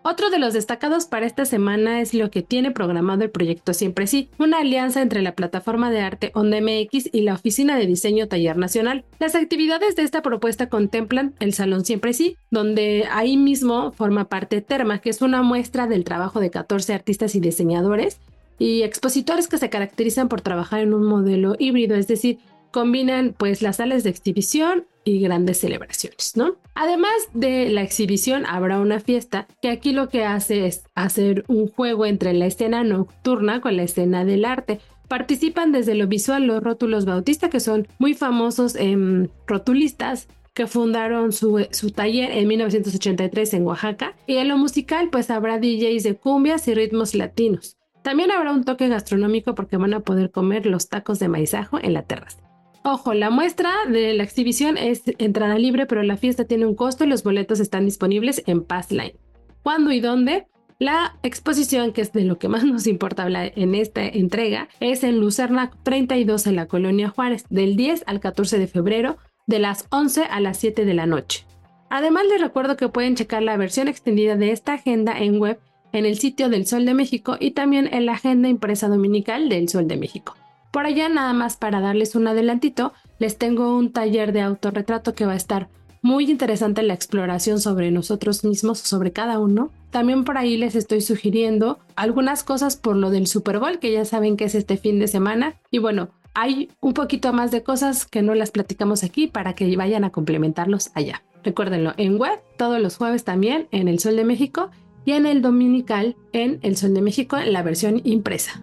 Otro 0.05 0.31
de 0.31 0.41
los 0.41 0.53
destacados 0.53 1.07
para 1.07 1.27
esta 1.27 1.45
semana 1.45 2.01
es 2.01 2.13
lo 2.13 2.29
que 2.29 2.43
tiene 2.43 2.73
programado 2.73 3.23
el 3.23 3.31
proyecto 3.31 3.73
Siempre 3.73 4.09
Sí, 4.09 4.29
una 4.37 4.59
alianza 4.59 5.01
entre 5.01 5.23
la 5.23 5.37
plataforma 5.37 5.93
de 5.93 6.01
arte 6.01 6.33
Onda 6.35 6.61
MX 6.61 7.11
y 7.13 7.21
la 7.21 7.35
Oficina 7.35 7.79
de 7.79 7.87
Diseño 7.87 8.27
Taller 8.27 8.57
Nacional. 8.57 9.05
Las 9.21 9.37
actividades 9.37 9.95
de 9.95 10.03
esta 10.03 10.21
propuesta 10.21 10.69
contemplan 10.69 11.35
el 11.39 11.55
Salón 11.55 11.85
Siempre 11.85 12.15
Sí, 12.15 12.37
donde 12.51 13.07
ahí 13.13 13.37
mismo 13.37 13.93
forma 13.93 14.25
parte 14.25 14.61
Terma, 14.61 14.99
que 14.99 15.11
es 15.11 15.23
una 15.23 15.43
muestra 15.43 15.87
del 15.87 16.03
trabajo 16.03 16.41
de 16.41 16.51
14 16.51 16.95
artistas 16.95 17.37
y 17.37 17.41
diseñadores 17.41 18.19
y 18.59 18.83
expositores 18.83 19.47
que 19.47 19.59
se 19.59 19.71
caracterizan 19.71 20.29
por 20.29 20.41
trabajar 20.41 20.81
en 20.81 20.95
un 20.95 21.05
modelo 21.05 21.55
híbrido, 21.61 21.95
es 21.95 22.09
decir, 22.09 22.39
combinan 22.73 23.37
pues 23.39 23.63
las 23.63 23.77
salas 23.77 24.03
de 24.03 24.11
exhibición 24.11 24.85
y 25.05 25.21
grandes 25.21 25.59
celebraciones, 25.59 26.37
¿no? 26.37 26.57
Además 26.75 27.13
de 27.35 27.69
la 27.69 27.83
exhibición 27.83 28.47
habrá 28.47 28.81
una 28.81 29.01
fiesta 29.01 29.47
que 29.61 29.71
aquí 29.71 29.93
lo 29.93 30.09
que 30.09 30.25
hace 30.25 30.67
es 30.67 30.85
hacer 30.95 31.45
un 31.49 31.69
juego 31.69 32.07
entre 32.07 32.33
la 32.33 32.47
escena 32.47 32.85
nocturna 32.85 33.61
con 33.61 33.77
la 33.77 33.83
escena 33.83 34.25
del 34.25 34.45
arte. 34.45 34.81
Participan 35.09 35.73
desde 35.73 35.95
lo 35.95 36.07
visual 36.07 36.47
los 36.47 36.63
rótulos 36.63 37.05
Bautista 37.05 37.51
que 37.51 37.61
son 37.61 37.89
muy 37.99 38.15
famosos 38.15 38.75
en 38.75 39.31
rotulistas 39.47 40.29
que 40.55 40.67
fundaron 40.67 41.33
su, 41.33 41.67
su, 41.71 41.91
taller 41.91 42.31
en 42.31 42.47
1983 42.47 43.55
en 43.55 43.67
Oaxaca. 43.67 44.15
Y 44.27 44.37
en 44.37 44.49
lo 44.49 44.59
musical, 44.59 45.09
pues 45.11 45.31
habrá 45.31 45.59
DJs 45.59 46.03
de 46.03 46.17
cumbias 46.17 46.69
y 46.69 46.75
ritmos 46.75 47.15
latinos. 47.15 47.79
También 48.03 48.31
habrá 48.31 48.53
un 48.53 48.65
toque 48.65 48.89
gastronómico 48.89 49.55
porque 49.55 49.77
van 49.77 49.95
a 49.95 50.01
poder 50.01 50.31
comer 50.31 50.67
los 50.67 50.89
tacos 50.89 51.19
de 51.21 51.29
maizajo 51.29 51.79
en 51.81 51.95
la 51.95 52.03
terraza. 52.03 52.52
Ojo, 52.85 53.15
la 53.15 53.31
muestra 53.31 53.71
de 53.89 54.13
la 54.15 54.25
exhibición 54.25 54.77
es 54.77 55.03
entrada 55.19 55.57
libre, 55.57 55.87
pero 55.87 56.03
la 56.03 56.17
fiesta 56.17 56.45
tiene 56.45 56.67
un 56.67 56.75
costo 56.75 57.05
y 57.05 57.07
los 57.07 57.23
boletos 57.23 57.61
están 57.61 57.85
disponibles 57.85 58.43
en 58.47 58.65
Passline. 58.65 59.15
¿Cuándo 59.63 59.93
y 59.93 60.01
dónde? 60.01 60.47
La 60.81 61.17
exposición, 61.23 61.93
que 61.93 62.01
es 62.01 62.13
de 62.13 62.25
lo 62.25 62.41
que 62.41 62.49
más 62.49 62.65
nos 62.65 62.89
importa 62.89 63.23
hablar 63.23 63.53
en 63.55 63.77
esta 63.77 64.05
entrega, 64.05 64.69
es 64.81 65.05
en 65.05 65.21
Lucerna 65.21 65.71
32 65.85 66.49
en 66.49 66.57
la 66.57 66.67
Colonia 66.67 67.09
Juárez, 67.09 67.45
del 67.51 67.77
10 67.77 68.03
al 68.07 68.19
14 68.19 68.59
de 68.59 68.67
febrero, 68.67 69.17
de 69.47 69.61
las 69.61 69.87
11 69.91 70.25
a 70.25 70.41
las 70.41 70.59
7 70.59 70.85
de 70.85 70.95
la 70.95 71.07
noche. 71.07 71.47
Además, 71.89 72.25
les 72.29 72.41
recuerdo 72.41 72.77
que 72.77 72.89
pueden 72.89 73.15
checar 73.15 73.45
la 73.45 73.57
versión 73.57 73.87
extendida 73.87 74.35
de 74.35 74.51
esta 74.51 74.73
agenda 74.73 75.17
en 75.17 75.39
web 75.39 75.61
en 75.93 76.05
el 76.05 76.19
sitio 76.19 76.49
del 76.49 76.67
Sol 76.67 76.85
de 76.85 76.95
México 76.95 77.37
y 77.39 77.53
también 77.53 77.89
en 77.93 78.07
la 78.07 78.15
agenda 78.15 78.49
impresa 78.49 78.89
dominical 78.89 79.49
del 79.49 79.69
Sol 79.69 79.87
de 79.87 79.99
México. 79.99 80.35
Por 80.73 80.87
allá 80.87 81.11
nada 81.11 81.35
más 81.35 81.59
para 81.59 81.81
darles 81.81 82.17
un 82.17 82.27
adelantito, 82.27 82.95
les 83.19 83.37
tengo 83.37 83.77
un 83.77 83.93
taller 83.93 84.33
de 84.33 84.41
autorretrato 84.41 85.15
que 85.15 85.27
va 85.27 85.33
a 85.33 85.37
estar 85.37 85.69
muy 86.01 86.29
interesante 86.29 86.83
la 86.83 86.95
exploración 86.95 87.61
sobre 87.61 87.91
nosotros 87.91 88.43
mismos, 88.43 88.79
sobre 88.79 89.13
cada 89.13 89.39
uno. 89.39 89.71
También 89.91 90.25
por 90.25 90.39
ahí 90.39 90.57
les 90.57 90.75
estoy 90.75 91.03
sugiriendo 91.03 91.79
algunas 91.95 92.43
cosas 92.43 92.77
por 92.77 92.97
lo 92.97 93.11
del 93.11 93.27
Super 93.27 93.59
Bowl, 93.59 93.79
que 93.79 93.93
ya 93.93 94.07
saben 94.07 94.37
que 94.37 94.47
es 94.47 94.55
este 94.55 94.79
fin 94.79 94.99
de 94.99 95.09
semana. 95.09 95.57
Y 95.71 95.79
bueno, 95.79 96.09
hay 96.33 96.71
un 96.81 96.95
poquito 96.95 97.35
más 97.35 97.51
de 97.51 97.63
cosas 97.63 98.07
que 98.07 98.23
no 98.23 98.35
las 98.35 98.51
platicamos 98.51 99.05
aquí 99.05 99.27
para 99.27 99.55
que 99.55 99.77
vayan 99.77 100.05
a 100.05 100.11
complementarlos 100.11 100.91
allá. 100.95 101.23
Recuérdenlo 101.45 101.93
en 101.99 102.19
web, 102.19 102.41
todos 102.57 102.81
los 102.81 102.97
jueves 102.97 103.25
también 103.25 103.69
en 103.73 103.89
El 103.89 103.99
Sol 103.99 104.17
de 104.17 104.25
México 104.25 104.71
y 105.05 105.13
en 105.13 105.27
el 105.27 105.43
Dominical 105.43 106.17
en 106.33 106.61
El 106.63 106.79
Sol 106.79 106.95
de 106.95 107.03
México 107.03 107.37
en 107.37 107.53
la 107.53 107.63
versión 107.63 108.01
impresa. 108.05 108.63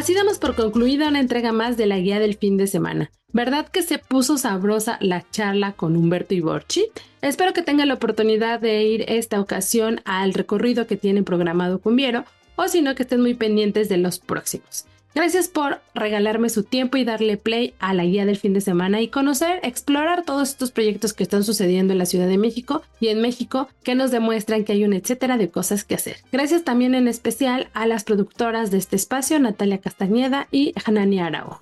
Así 0.00 0.14
damos 0.14 0.38
por 0.38 0.54
concluida 0.54 1.08
una 1.08 1.20
entrega 1.20 1.52
más 1.52 1.76
de 1.76 1.84
la 1.84 1.98
guía 1.98 2.18
del 2.18 2.34
fin 2.34 2.56
de 2.56 2.66
semana. 2.66 3.10
¿Verdad 3.34 3.68
que 3.68 3.82
se 3.82 3.98
puso 3.98 4.38
sabrosa 4.38 4.96
la 5.02 5.28
charla 5.30 5.72
con 5.72 5.94
Humberto 5.94 6.32
y 6.32 6.40
Borchi? 6.40 6.86
Espero 7.20 7.52
que 7.52 7.60
tengan 7.60 7.88
la 7.88 7.94
oportunidad 7.94 8.60
de 8.60 8.82
ir 8.82 9.04
esta 9.08 9.38
ocasión 9.38 10.00
al 10.06 10.32
recorrido 10.32 10.86
que 10.86 10.96
tiene 10.96 11.22
programado 11.22 11.82
Cumbiero 11.82 12.24
o 12.56 12.66
si 12.66 12.80
no 12.80 12.94
que 12.94 13.02
estén 13.02 13.20
muy 13.20 13.34
pendientes 13.34 13.90
de 13.90 13.98
los 13.98 14.18
próximos. 14.18 14.86
Gracias 15.12 15.48
por 15.48 15.80
regalarme 15.92 16.50
su 16.50 16.62
tiempo 16.62 16.96
y 16.96 17.04
darle 17.04 17.36
play 17.36 17.74
a 17.80 17.94
la 17.94 18.04
guía 18.04 18.24
del 18.24 18.36
fin 18.36 18.54
de 18.54 18.60
semana 18.60 19.00
y 19.00 19.08
conocer, 19.08 19.58
explorar 19.64 20.24
todos 20.24 20.50
estos 20.50 20.70
proyectos 20.70 21.12
que 21.12 21.24
están 21.24 21.42
sucediendo 21.42 21.92
en 21.92 21.98
la 21.98 22.06
Ciudad 22.06 22.28
de 22.28 22.38
México 22.38 22.82
y 23.00 23.08
en 23.08 23.20
México 23.20 23.68
que 23.82 23.96
nos 23.96 24.12
demuestran 24.12 24.64
que 24.64 24.72
hay 24.72 24.84
un 24.84 24.92
etcétera 24.92 25.36
de 25.36 25.50
cosas 25.50 25.84
que 25.84 25.96
hacer. 25.96 26.18
Gracias 26.30 26.62
también 26.62 26.94
en 26.94 27.08
especial 27.08 27.70
a 27.74 27.86
las 27.86 28.04
productoras 28.04 28.70
de 28.70 28.78
este 28.78 28.94
espacio, 28.94 29.40
Natalia 29.40 29.78
Castañeda 29.78 30.46
y 30.52 30.74
Hanani 30.84 31.18
Arao. 31.18 31.60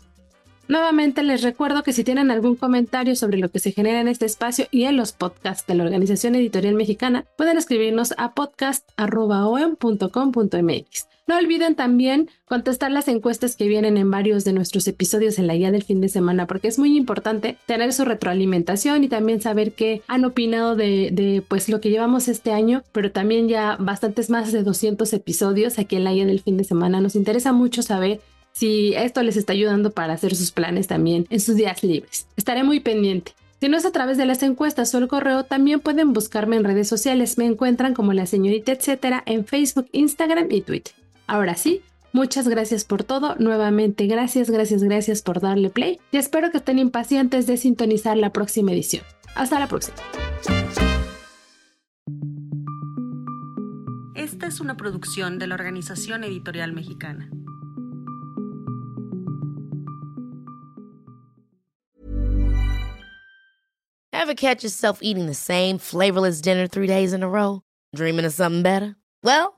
Nuevamente 0.69 1.23
les 1.23 1.41
recuerdo 1.41 1.83
que 1.83 1.95
si 1.95 2.05
tienen 2.05 2.31
algún 2.31 2.55
comentario 2.55 3.17
sobre 3.17 3.39
lo 3.39 3.49
que 3.49 3.61
se 3.61 3.73
genera 3.73 4.03
en 4.03 4.09
este 4.09 4.27
espacio 4.27 4.67
y 4.71 4.85
en 4.85 4.99
los 4.99 5.13
podcasts 5.13 5.67
de 5.67 5.75
la 5.75 5.85
Organización 5.85 6.35
Editorial 6.35 6.75
Mexicana, 6.75 7.25
pueden 7.39 7.57
escribirnos 7.57 8.13
a 8.19 8.35
podcast.com.mx. 8.35 11.18
No 11.29 11.37
olviden 11.37 11.75
también 11.75 12.31
contestar 12.47 12.91
las 12.91 13.07
encuestas 13.07 13.55
que 13.55 13.69
vienen 13.69 13.99
en 13.99 14.11
varios 14.11 14.45
de 14.45 14.55
nuestros 14.55 14.89
episodios 14.89 15.39
en 15.39 15.47
la 15.47 15.55
guía 15.55 15.71
del 15.71 15.85
fin 15.85 16.01
de 16.01 16.09
semana, 16.09 16.47
porque 16.47 16.69
es 16.69 16.79
muy 16.79 16.97
importante 16.97 17.59
tener 17.67 17.93
su 17.93 18.07
retroalimentación 18.07 19.05
y 19.05 19.09
también 19.09 19.43
saber 19.43 19.73
qué 19.73 20.01
han 20.09 20.25
opinado 20.25 20.75
de, 20.75 21.11
de 21.13 21.45
pues 21.47 21.69
lo 21.69 21.83
que 21.83 21.91
llevamos 21.91 22.29
este 22.29 22.53
año, 22.53 22.83
pero 22.93 23.13
también 23.13 23.47
ya 23.47 23.77
bastantes 23.79 24.31
más 24.31 24.53
de 24.53 24.63
200 24.63 25.13
episodios 25.13 25.79
aquí 25.79 25.97
en 25.97 26.05
la 26.05 26.15
guía 26.15 26.25
del 26.25 26.41
fin 26.41 26.57
de 26.57 26.65
semana. 26.65 27.03
Nos 27.03 27.15
interesa 27.15 27.53
mucho 27.53 27.83
saber 27.83 28.23
si 28.53 28.95
esto 28.95 29.23
les 29.23 29.37
está 29.37 29.53
ayudando 29.53 29.91
para 29.91 30.15
hacer 30.15 30.35
sus 30.35 30.51
planes 30.51 30.87
también 30.87 31.27
en 31.29 31.41
sus 31.41 31.57
días 31.57 31.85
libres. 31.85 32.27
Estaré 32.39 32.65
muy 32.65 32.81
pendiente. 32.81 33.33
Si 33.61 33.69
no 33.69 33.77
es 33.77 33.85
a 33.85 33.93
través 33.93 34.17
de 34.17 34.25
las 34.25 34.43
encuestas 34.43 34.95
o 34.95 34.99
el 34.99 35.09
correo, 35.09 35.45
también 35.45 35.81
pueden 35.81 36.15
buscarme 36.15 36.57
en 36.57 36.65
redes 36.65 36.89
sociales. 36.89 37.37
Me 37.37 37.45
encuentran 37.45 37.93
como 37.93 38.15
la 38.15 38.25
señorita 38.25 38.73
etcétera 38.73 39.23
en 39.27 39.45
Facebook, 39.45 39.91
Instagram 39.93 40.47
y 40.51 40.63
Twitter. 40.63 40.95
Ahora 41.29 41.55
sí, 41.55 41.83
muchas 42.15 42.49
gracias 42.49 42.85
por 42.85 43.05
todo. 43.05 43.37
Nuevamente, 43.39 44.07
gracias, 44.07 44.51
gracias, 44.51 44.83
gracias 44.83 45.23
por 45.23 45.41
darle 45.41 45.69
play 45.69 46.01
y 46.11 46.17
espero 46.17 46.51
que 46.51 46.57
estén 46.57 46.79
impacientes 46.79 47.47
de 47.47 47.59
sintonizar 47.59 48.17
la 48.17 48.33
próxima 48.33 48.73
edición. 48.73 49.05
Hasta 49.37 49.61
la 49.61 49.69
próxima. 49.69 49.99
Esta 54.15 54.47
es 54.47 54.61
una 54.61 54.77
producción 54.77 55.39
de 55.39 55.47
la 55.47 55.55
Organización 55.55 56.25
Editorial 56.25 56.73
Mexicana. 56.73 57.31
Ever 64.13 64.35
catch 64.35 64.63
yourself 64.63 64.99
eating 65.03 65.27
the 65.27 65.35
same 65.35 65.79
flavorless 65.79 66.41
dinner 66.41 66.67
three 66.67 66.87
days 66.87 67.13
in 67.13 67.23
a 67.23 67.29
row? 67.29 67.63
Dreaming 67.95 68.25
of 68.25 68.33
something 68.33 68.63
better? 68.63 68.97
Well, 69.23 69.58